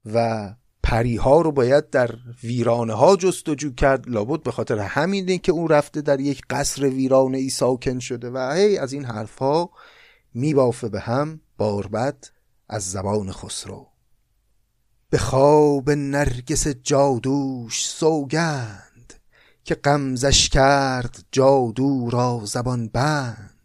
[0.05, 0.49] و
[0.87, 4.09] پریها رو باید در ویرانه ها جستجو کرد.
[4.09, 8.53] لابد به خاطر همینه که اون رفته در یک قصر ویرانه ای ساکن شده و
[8.55, 9.69] هی از این حرفها
[10.33, 12.17] میبافه به هم باربد
[12.69, 13.87] از زبان خسرو.
[15.09, 19.13] به خواب نرگس جادوش سوگند
[19.63, 23.56] که غمزش کرد جادو را زبان بند.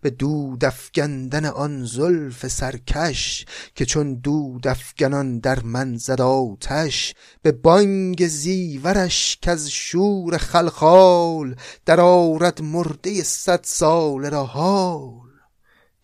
[0.00, 7.52] به دود افگندن آن زلف سرکش که چون دود افگنان در من زد آتش به
[7.52, 15.28] بانگ زیورش از شور خلخال در آرد مرده صد سال را حال.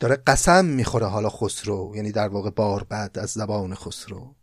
[0.00, 4.34] داره قسم می‌خوره حالا خسرو یعنی در واقع بار بعد از زبان خسرو.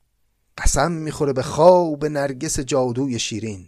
[0.58, 3.68] قسم می‌خوره به خواب نرگس جادوی شیرین.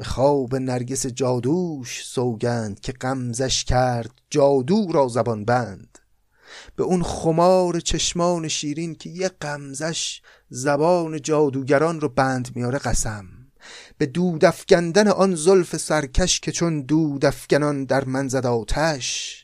[0.00, 5.98] به خواب نرگس جادوش سوگند که غمزش کرد جادو را زبان بند.
[6.76, 10.20] به اون خمار چشمان شیرین که یه غمزش
[10.50, 13.24] زبان جادوگران رو بند میاره قسم.
[13.98, 19.36] به دود افگندن آن زلف سرکش که چون دود افگنان در من زد آتش.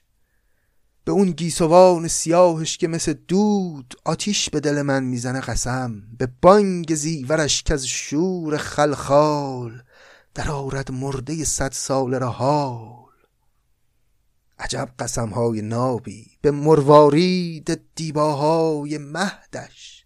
[1.05, 6.03] به اون گیسوان سیاهش که مثل دود آتیش به دل من می‌زنه قسم.
[6.19, 9.83] به بانگ زیورش که از شور خلخال
[10.37, 13.13] در آرد مرده صد سال را حال
[14.59, 20.05] عجب قسم های نابی به مروارید دیباهای مهدش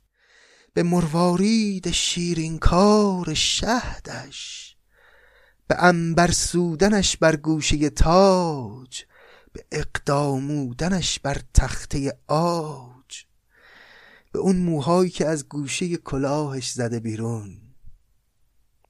[0.74, 4.76] به مروارید شیرین کار شهدش
[5.66, 9.02] به انبر سودنش بر گوشه تاج
[9.52, 13.24] به اقدامودنش بر تخته آج.
[14.32, 17.59] به اون موهایی که از گوشه کلاهش زده بیرون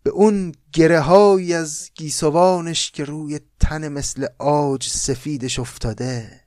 [0.02, 1.10] به اون گره
[1.56, 6.40] از گیسوانش که روی تن مثل آج سفیدش افتاده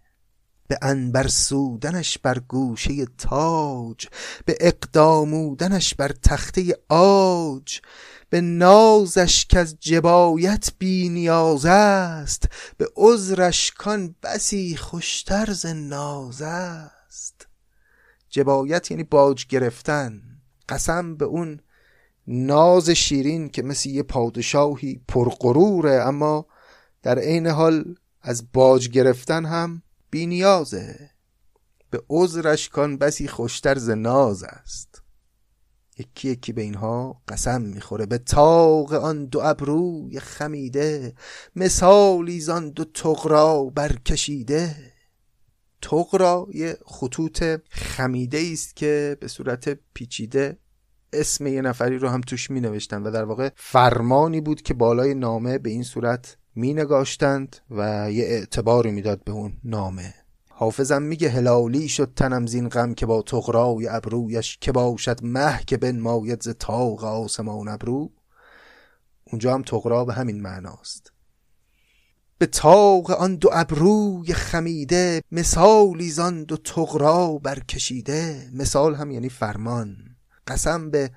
[0.68, 4.08] به انبر سودنش بر گوشه تاج
[4.45, 7.80] به اقدامودنش بر تخته آج
[8.30, 17.47] به نازش که از جبایت بی است به عذرش کان بسی خوشتر ز ناز است.
[18.30, 20.22] جبایت یعنی باج گرفتن
[20.70, 21.60] قسم به اون
[22.28, 26.46] ناز شیرین که مثل یه پادشاهی پرغروره اما
[27.02, 31.10] در عین حال از باج گرفتن هم بی نیازه
[31.90, 35.02] به عذرش کان بسی خوشتر ز ناز است.
[35.98, 38.06] یکی یکی به اینها قسم می‌خوره.
[38.06, 41.14] به تاق آن دو ابروی خمیده
[41.56, 44.76] مثالی زان دو تقرا برکشیده.
[45.82, 50.58] تقرا یه خطوط خمیده است که به صورت پیچیده
[51.14, 55.14] اسم یه نفری رو هم توش می نوشتن و در واقع فرمانی بود که بالای
[55.14, 60.14] نامه به این صورت می نگاشتند و یه اعتباری می‌داد به اون نامه.
[60.49, 65.78] حافظم میگه هلالی شد تنم زین غم که با تغرای ابرویش که باشد مه که
[65.78, 68.11] بنماید ز تاق آسمان ابرو.
[69.24, 71.14] اونجا هم تغرا به همین معناست.
[72.38, 78.49] به تاق آن دو ابروی خمیده مثالی زان دو تغرا برکشیده.
[78.53, 80.12] مثال هم یعنی فرمان.
[80.48, 81.12] قسم به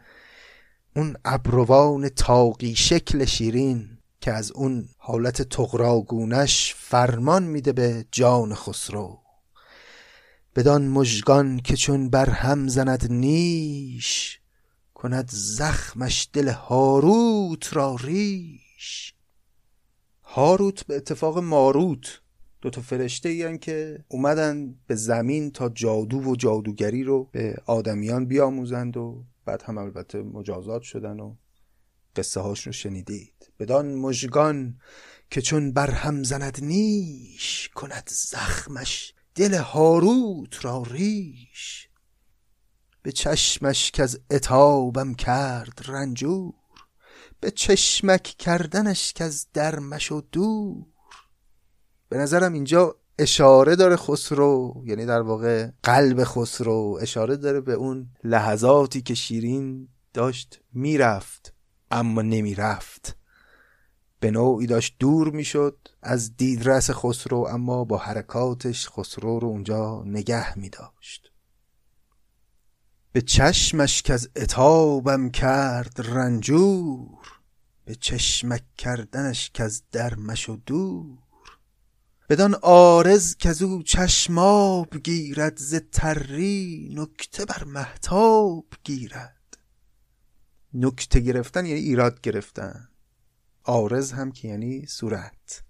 [0.97, 9.21] اون ابروان تاقی شکل شیرین که از اون حالت تغراگونش فرمان میده به جان خسرو.
[10.57, 14.41] بدان مژگان که چون بر هم زند نیش
[14.95, 19.15] کند زخمش دل هاروت را ریش.
[20.23, 22.21] هاروت به اتفاق ماروت
[22.67, 28.27] دو تا فرشته این که اومدن به زمین تا جادو و جادوگری رو به آدمیان
[28.27, 31.35] بیاموزند و بعد هم البته مجازات شدن و
[32.17, 33.53] قصه هاش رو شنیدید.
[33.59, 34.81] بدان مژگان
[35.31, 41.89] که چون بر هم زند نیش کند زخمش دل هاروت را ریش.
[43.03, 46.55] به چشمش که از اتابم کرد رنجور
[47.41, 50.96] به چشمک کردنش که از درمش و دور.
[52.09, 56.99] به نظرم اینجا اشاره داره خسرو یعنی در واقع قلب خسرو.
[57.01, 61.55] اشاره داره به اون لحظاتی که شیرین داشت می‌رفت
[61.91, 63.17] اما نمی‌رفت.
[64.21, 70.59] به نوعی داشت دور می‌شد از دیدرس خسرو اما با حرکاتش خسرو رو اونجا نگه
[70.59, 71.33] می داشت
[73.13, 77.19] به چشمش که از اتابم کرد رنجور
[77.85, 81.26] به چشمک کردنش که از درمش و دور.
[82.29, 89.59] بدان آرز که او چشماب گیرد ز تری نکته بر محتاب گیرد.
[90.75, 92.89] نکته گرفتن یعنی ایراد گرفتن.
[93.65, 95.63] آرز هم که یعنی صورت.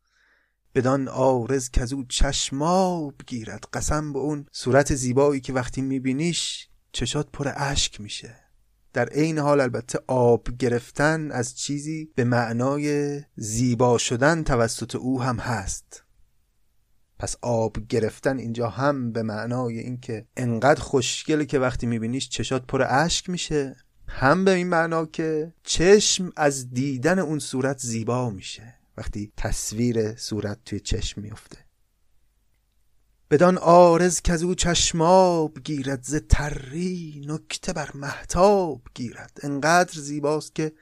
[0.75, 3.65] بدان آرز که او چشماب گیرد.
[3.73, 8.37] قسم به اون صورت زیبایی که وقتی میبینیش چشات پر اشک میشه.
[8.93, 15.37] در عین حال البته آب گرفتن از چیزی به معنای زیبا شدن توسط او هم
[15.37, 16.06] هست.
[17.19, 22.83] پس آب گرفتن اینجا هم به معنای اینکه انقدر خوشگله که وقتی میبینیش چشات پر
[22.89, 23.77] اشک میشه
[24.09, 28.75] هم به این معنا که چشم از دیدن اون صورت زیبا میشه.
[28.97, 31.59] وقتی تصویر صورت توی چشم میفته
[33.31, 39.39] بدان آرز که از او چشماب گیرد ز تری نکته بر محتاب گیرد.
[39.43, 40.73] انقدر زیباست که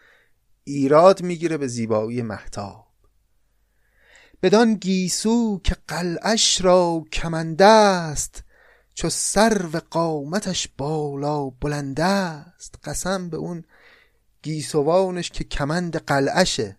[0.64, 2.83] ایراد می‌گیره به زیبایی محتاب
[4.44, 8.44] بدان گیسو که قلعش را کمنده است
[8.94, 12.74] چو سرو قامتش بالا بلند است.
[12.84, 13.64] قسم به اون
[14.42, 16.76] گیسوانش که کمند قلعشه.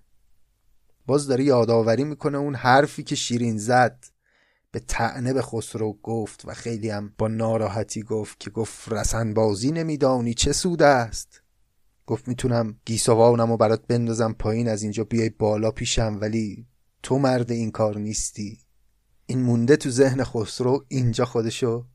[1.05, 4.05] باز داره یادآوری می‌کنه اون حرفی که شیرین زد.
[4.71, 9.71] به تعنه به خسرو گفت و خیلی هم با ناراحتی گفت که گفت رسن بازی
[9.71, 11.41] نمیدانی چه سود است؟
[12.05, 16.67] گفت می‌تونم گیسوانم و برات بندازم پایین از اینجا بیای بالا پیشم ولی
[17.05, 18.59] تو مرد این کار نیستی.
[19.25, 21.85] این مونده تو ذهن خسرو اینجا خودشو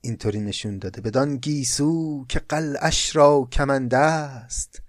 [0.00, 1.00] اینطوری نشون داده.
[1.00, 4.82] بدان گیسو که قلعش را کمنده است.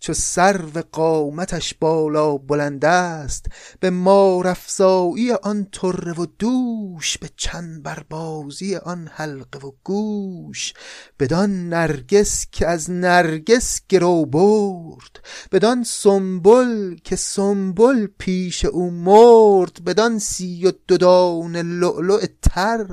[0.00, 3.46] چو سرو قامتش بالا بلند است
[3.80, 10.74] به مارافزایی آن طره و دوش به چند بربازی آن حلقه و گوش.
[11.20, 15.20] بدان نرگس که از نرگس گرو برد
[15.52, 22.86] بدان سنبل که سنبل پیش او مرد بدان سی و دو دانه لؤلؤ تر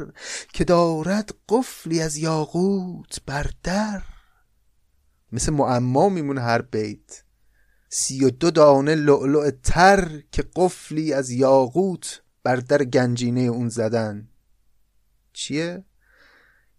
[0.54, 4.15] که دارد قفلی از یاقوت بر در.
[5.32, 7.24] مثل معما میمونه هر بیت.
[7.90, 14.28] سی و دو دانه لؤلؤ تر که قفلی از یاقوت بر در گنجینه اون زدن.
[15.34, 15.84] چیه؟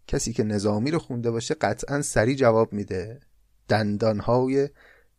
[0.06, 3.20] کسی که نظامی رو خونده باشه قطعا سری جواب میده.
[3.68, 4.68] دندانهای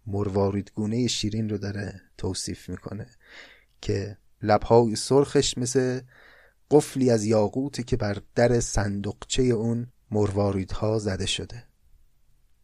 [0.08, 3.08] مرواریدگونه شیرین رو داره توصیف می‌کنه
[3.82, 6.02] که لبهای سرخش مثل
[6.72, 11.64] قفلی از یاقوتی که بر در صندوقچه اون مرواریدها زده شده.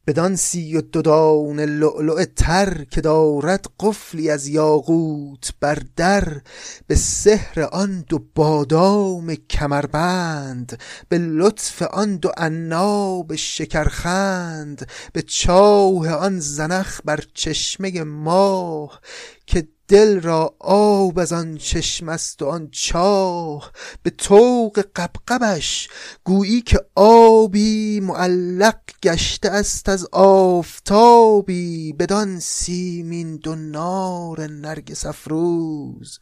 [0.07, 6.41] بدان سی و دو لؤلؤ تر که دارد قفلی از یاقوت بر در
[6.87, 10.79] به سحر آن دو بادام کمربند
[11.09, 19.01] به لطف آن دو عناب شکرخند به چاه آن زنخ بر چشمه ماه
[19.45, 23.71] که دل را آب از آن چشم است و آن چاه
[24.03, 25.89] به طوق قبقبش
[26.23, 36.19] گویی که آبی معلق گشته است از آفتابی بدان سیمین دو نار نرگس افروز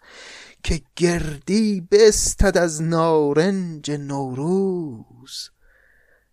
[0.64, 5.50] که گردی بستد از نارنج نوروز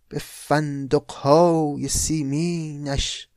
[0.08, 3.27] به فندقهای سیمینش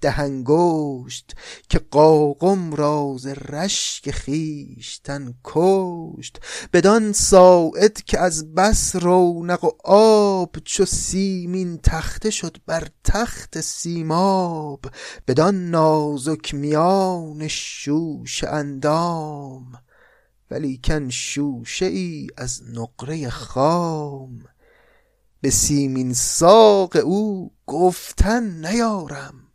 [0.00, 1.34] دهنگشت
[1.68, 6.40] که قاقم راز رشک خیشتن کشت.
[6.72, 14.80] بدان ساعد که از بس رونق و آب چو سیمین تخته شد بر تخت سیماب.
[15.28, 19.72] بدان نازک میان شوش اندام
[20.50, 24.44] ولیکن شوشه ای از نقره خام.
[25.40, 29.49] به سیمین ساق او گفتن نیارم.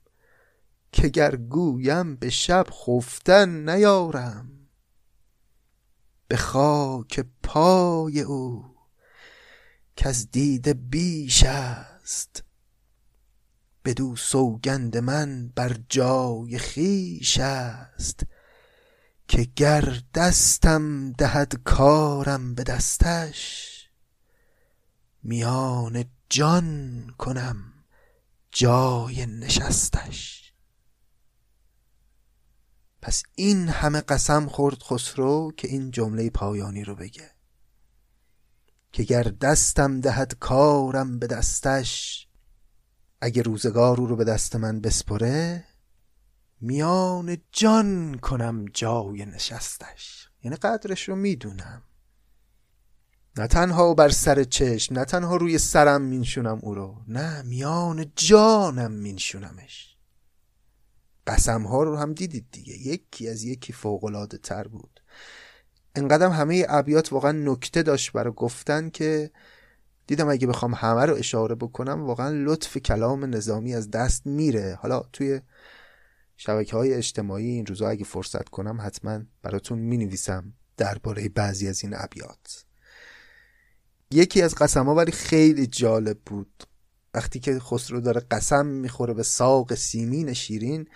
[0.95, 4.51] که گر گویم به شب خفتن نیارم.
[6.27, 8.65] به خاک پای او
[9.95, 12.43] که از دیده بیش است.
[13.85, 18.23] بدو سوگند من بر جای خیش است.
[19.27, 23.71] که گر دستم دهد کارم به دستش
[25.23, 27.73] میان جان کنم
[28.51, 30.44] جای نشستش.
[33.05, 37.31] پس این همه قسم خورد خسرو که این جمله پایانی رو بگه.
[38.91, 42.27] که گر دستم دهد کارم به دستش
[43.21, 45.63] اگه روزگار او رو به دست من بسپره
[46.61, 50.29] میان جان کنم جای نشستش.
[50.43, 51.83] یعنی قدرش رو می‌دونم.
[53.37, 58.91] نه تنها بر سر چشم نه تنها روی سرم مینشونم او رو نه میان جانم
[58.91, 59.94] مینشونمش.
[61.27, 62.73] قسم ها رو هم دیدید دیگه.
[62.73, 64.99] یکی از یکی فوقلاده تر بود.
[65.95, 69.31] انقدر همه ابیات واقعا نکته داشت برای گفتن که
[70.07, 74.79] دیدم اگه بخوام همه رو اشاره بکنم واقعا لطف کلام نظامی از دست میره.
[74.81, 75.41] حالا توی
[76.37, 81.83] شبکه های اجتماعی این روزا اگه فرصت کنم حتما براتون می نویسم درباره بعضی از
[81.83, 82.65] این ابیات.
[84.11, 86.63] یکی از قسم ها ولی خیلی جالب بود.
[87.15, 90.87] وقتی که خسرو داره قسم می‌خوره به ساق سیمین شیرین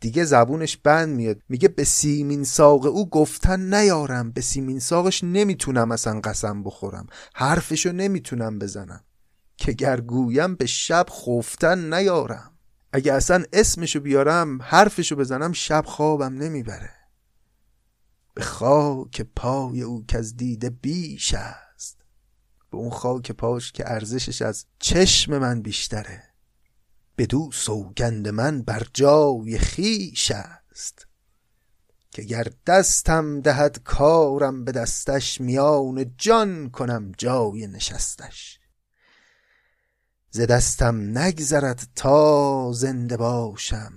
[0.00, 1.40] دیگه زبونش بند میاد.
[1.48, 7.06] میگه به سیمین ساق او گفتن نیارم به سیمین ساقش نمی‌تونم اصلا قسم بخورم.
[7.34, 9.04] حرفشو نمی‌تونم بزنم.
[9.56, 12.52] که گرگویم به شب خفتن نیارم.
[12.92, 16.90] اگه اصلا اسمشو بیارم حرفشو بزنم شب خوابم نمی‌بره.
[18.34, 21.71] به خاک پای او که از دیده بیش است.
[22.72, 26.22] به اون خاک پاش که ارزشش از چشم من بیشتره.
[27.18, 31.06] بدو سوگند من بر جای خیش است.
[32.10, 38.58] که گر دستم دهد کارم به دستش میان جان کنم جای نشستش.
[40.30, 43.92] ز دستم نگذرد تا زنده باشم.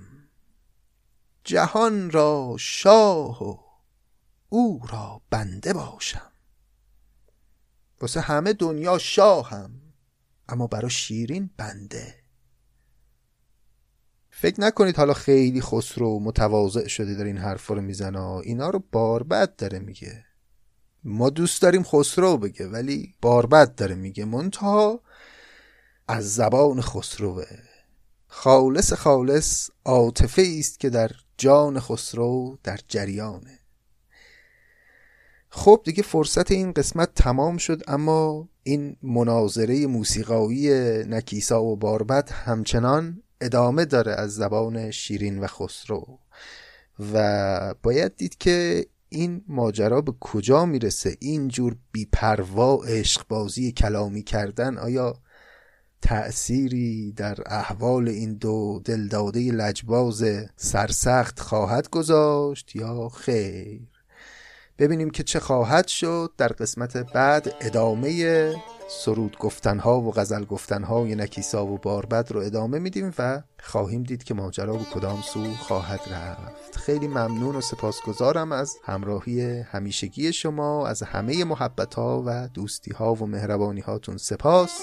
[1.43, 3.57] جهان را شاه و
[4.49, 6.34] او را بنده باشم.
[8.01, 9.81] واسه همه دنیا شاهم
[10.49, 12.15] اما برا شیرین بنده.
[14.29, 18.19] فکر نکنید حالا خیلی خسرو متواضع شده در این حرفا رو می‌زنه.
[18.21, 20.25] اینا رو باربد داره میگه.
[21.03, 24.25] ما دوست داریم خسرو بگه ولی باربد داره میگه.
[24.25, 25.01] منتها
[26.07, 27.45] از زبان خسروه.
[28.27, 33.59] خالص خالص عاطفه است که در جان خسرو در جریانه.
[35.57, 40.69] خب دیگه فرصت این قسمت تمام شد اما این مناظره موسیقایی
[41.03, 46.19] نکیسا و باربد همچنان ادامه داره از زبان شیرین و خسرو.
[47.13, 54.77] و باید دید که این ماجرا به کجا می‌رسه؟ اینجور بیپروا عشق بازی کلامی کردن
[54.77, 55.13] آیا
[56.01, 60.23] تأثیری در احوال این دو دلداده لجباز
[60.55, 63.94] سرسخت خواهد گذاشت یا خیر؟
[64.79, 68.53] ببینیم که چه خواهد شد در قسمت بعد ادامه
[68.87, 74.33] سرود گفتنها و غزل گفتنهای نکیسا و باربد رو ادامه میدیم و خواهیم دید که
[74.33, 76.77] ماجرا به کدام سو خواهد رفت.
[76.77, 83.13] خیلی ممنون و سپاسگزارم از همراهی همیشگی شما از همه محبت ها و دوستی ها
[83.13, 84.81] و مهربانی هاتون سپاس.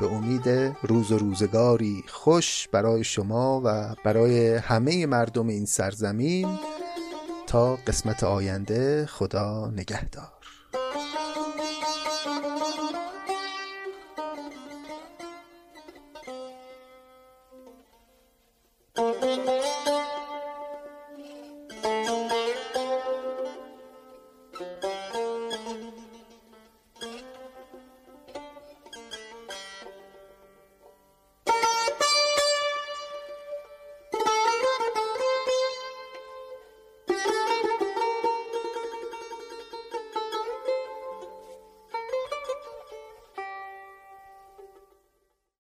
[0.00, 0.48] به امید
[0.82, 6.58] روز و روزگاری خوش برای شما و برای همه مردم این سرزمین.
[7.46, 10.32] تا قسمت آینده خدا نگهدار.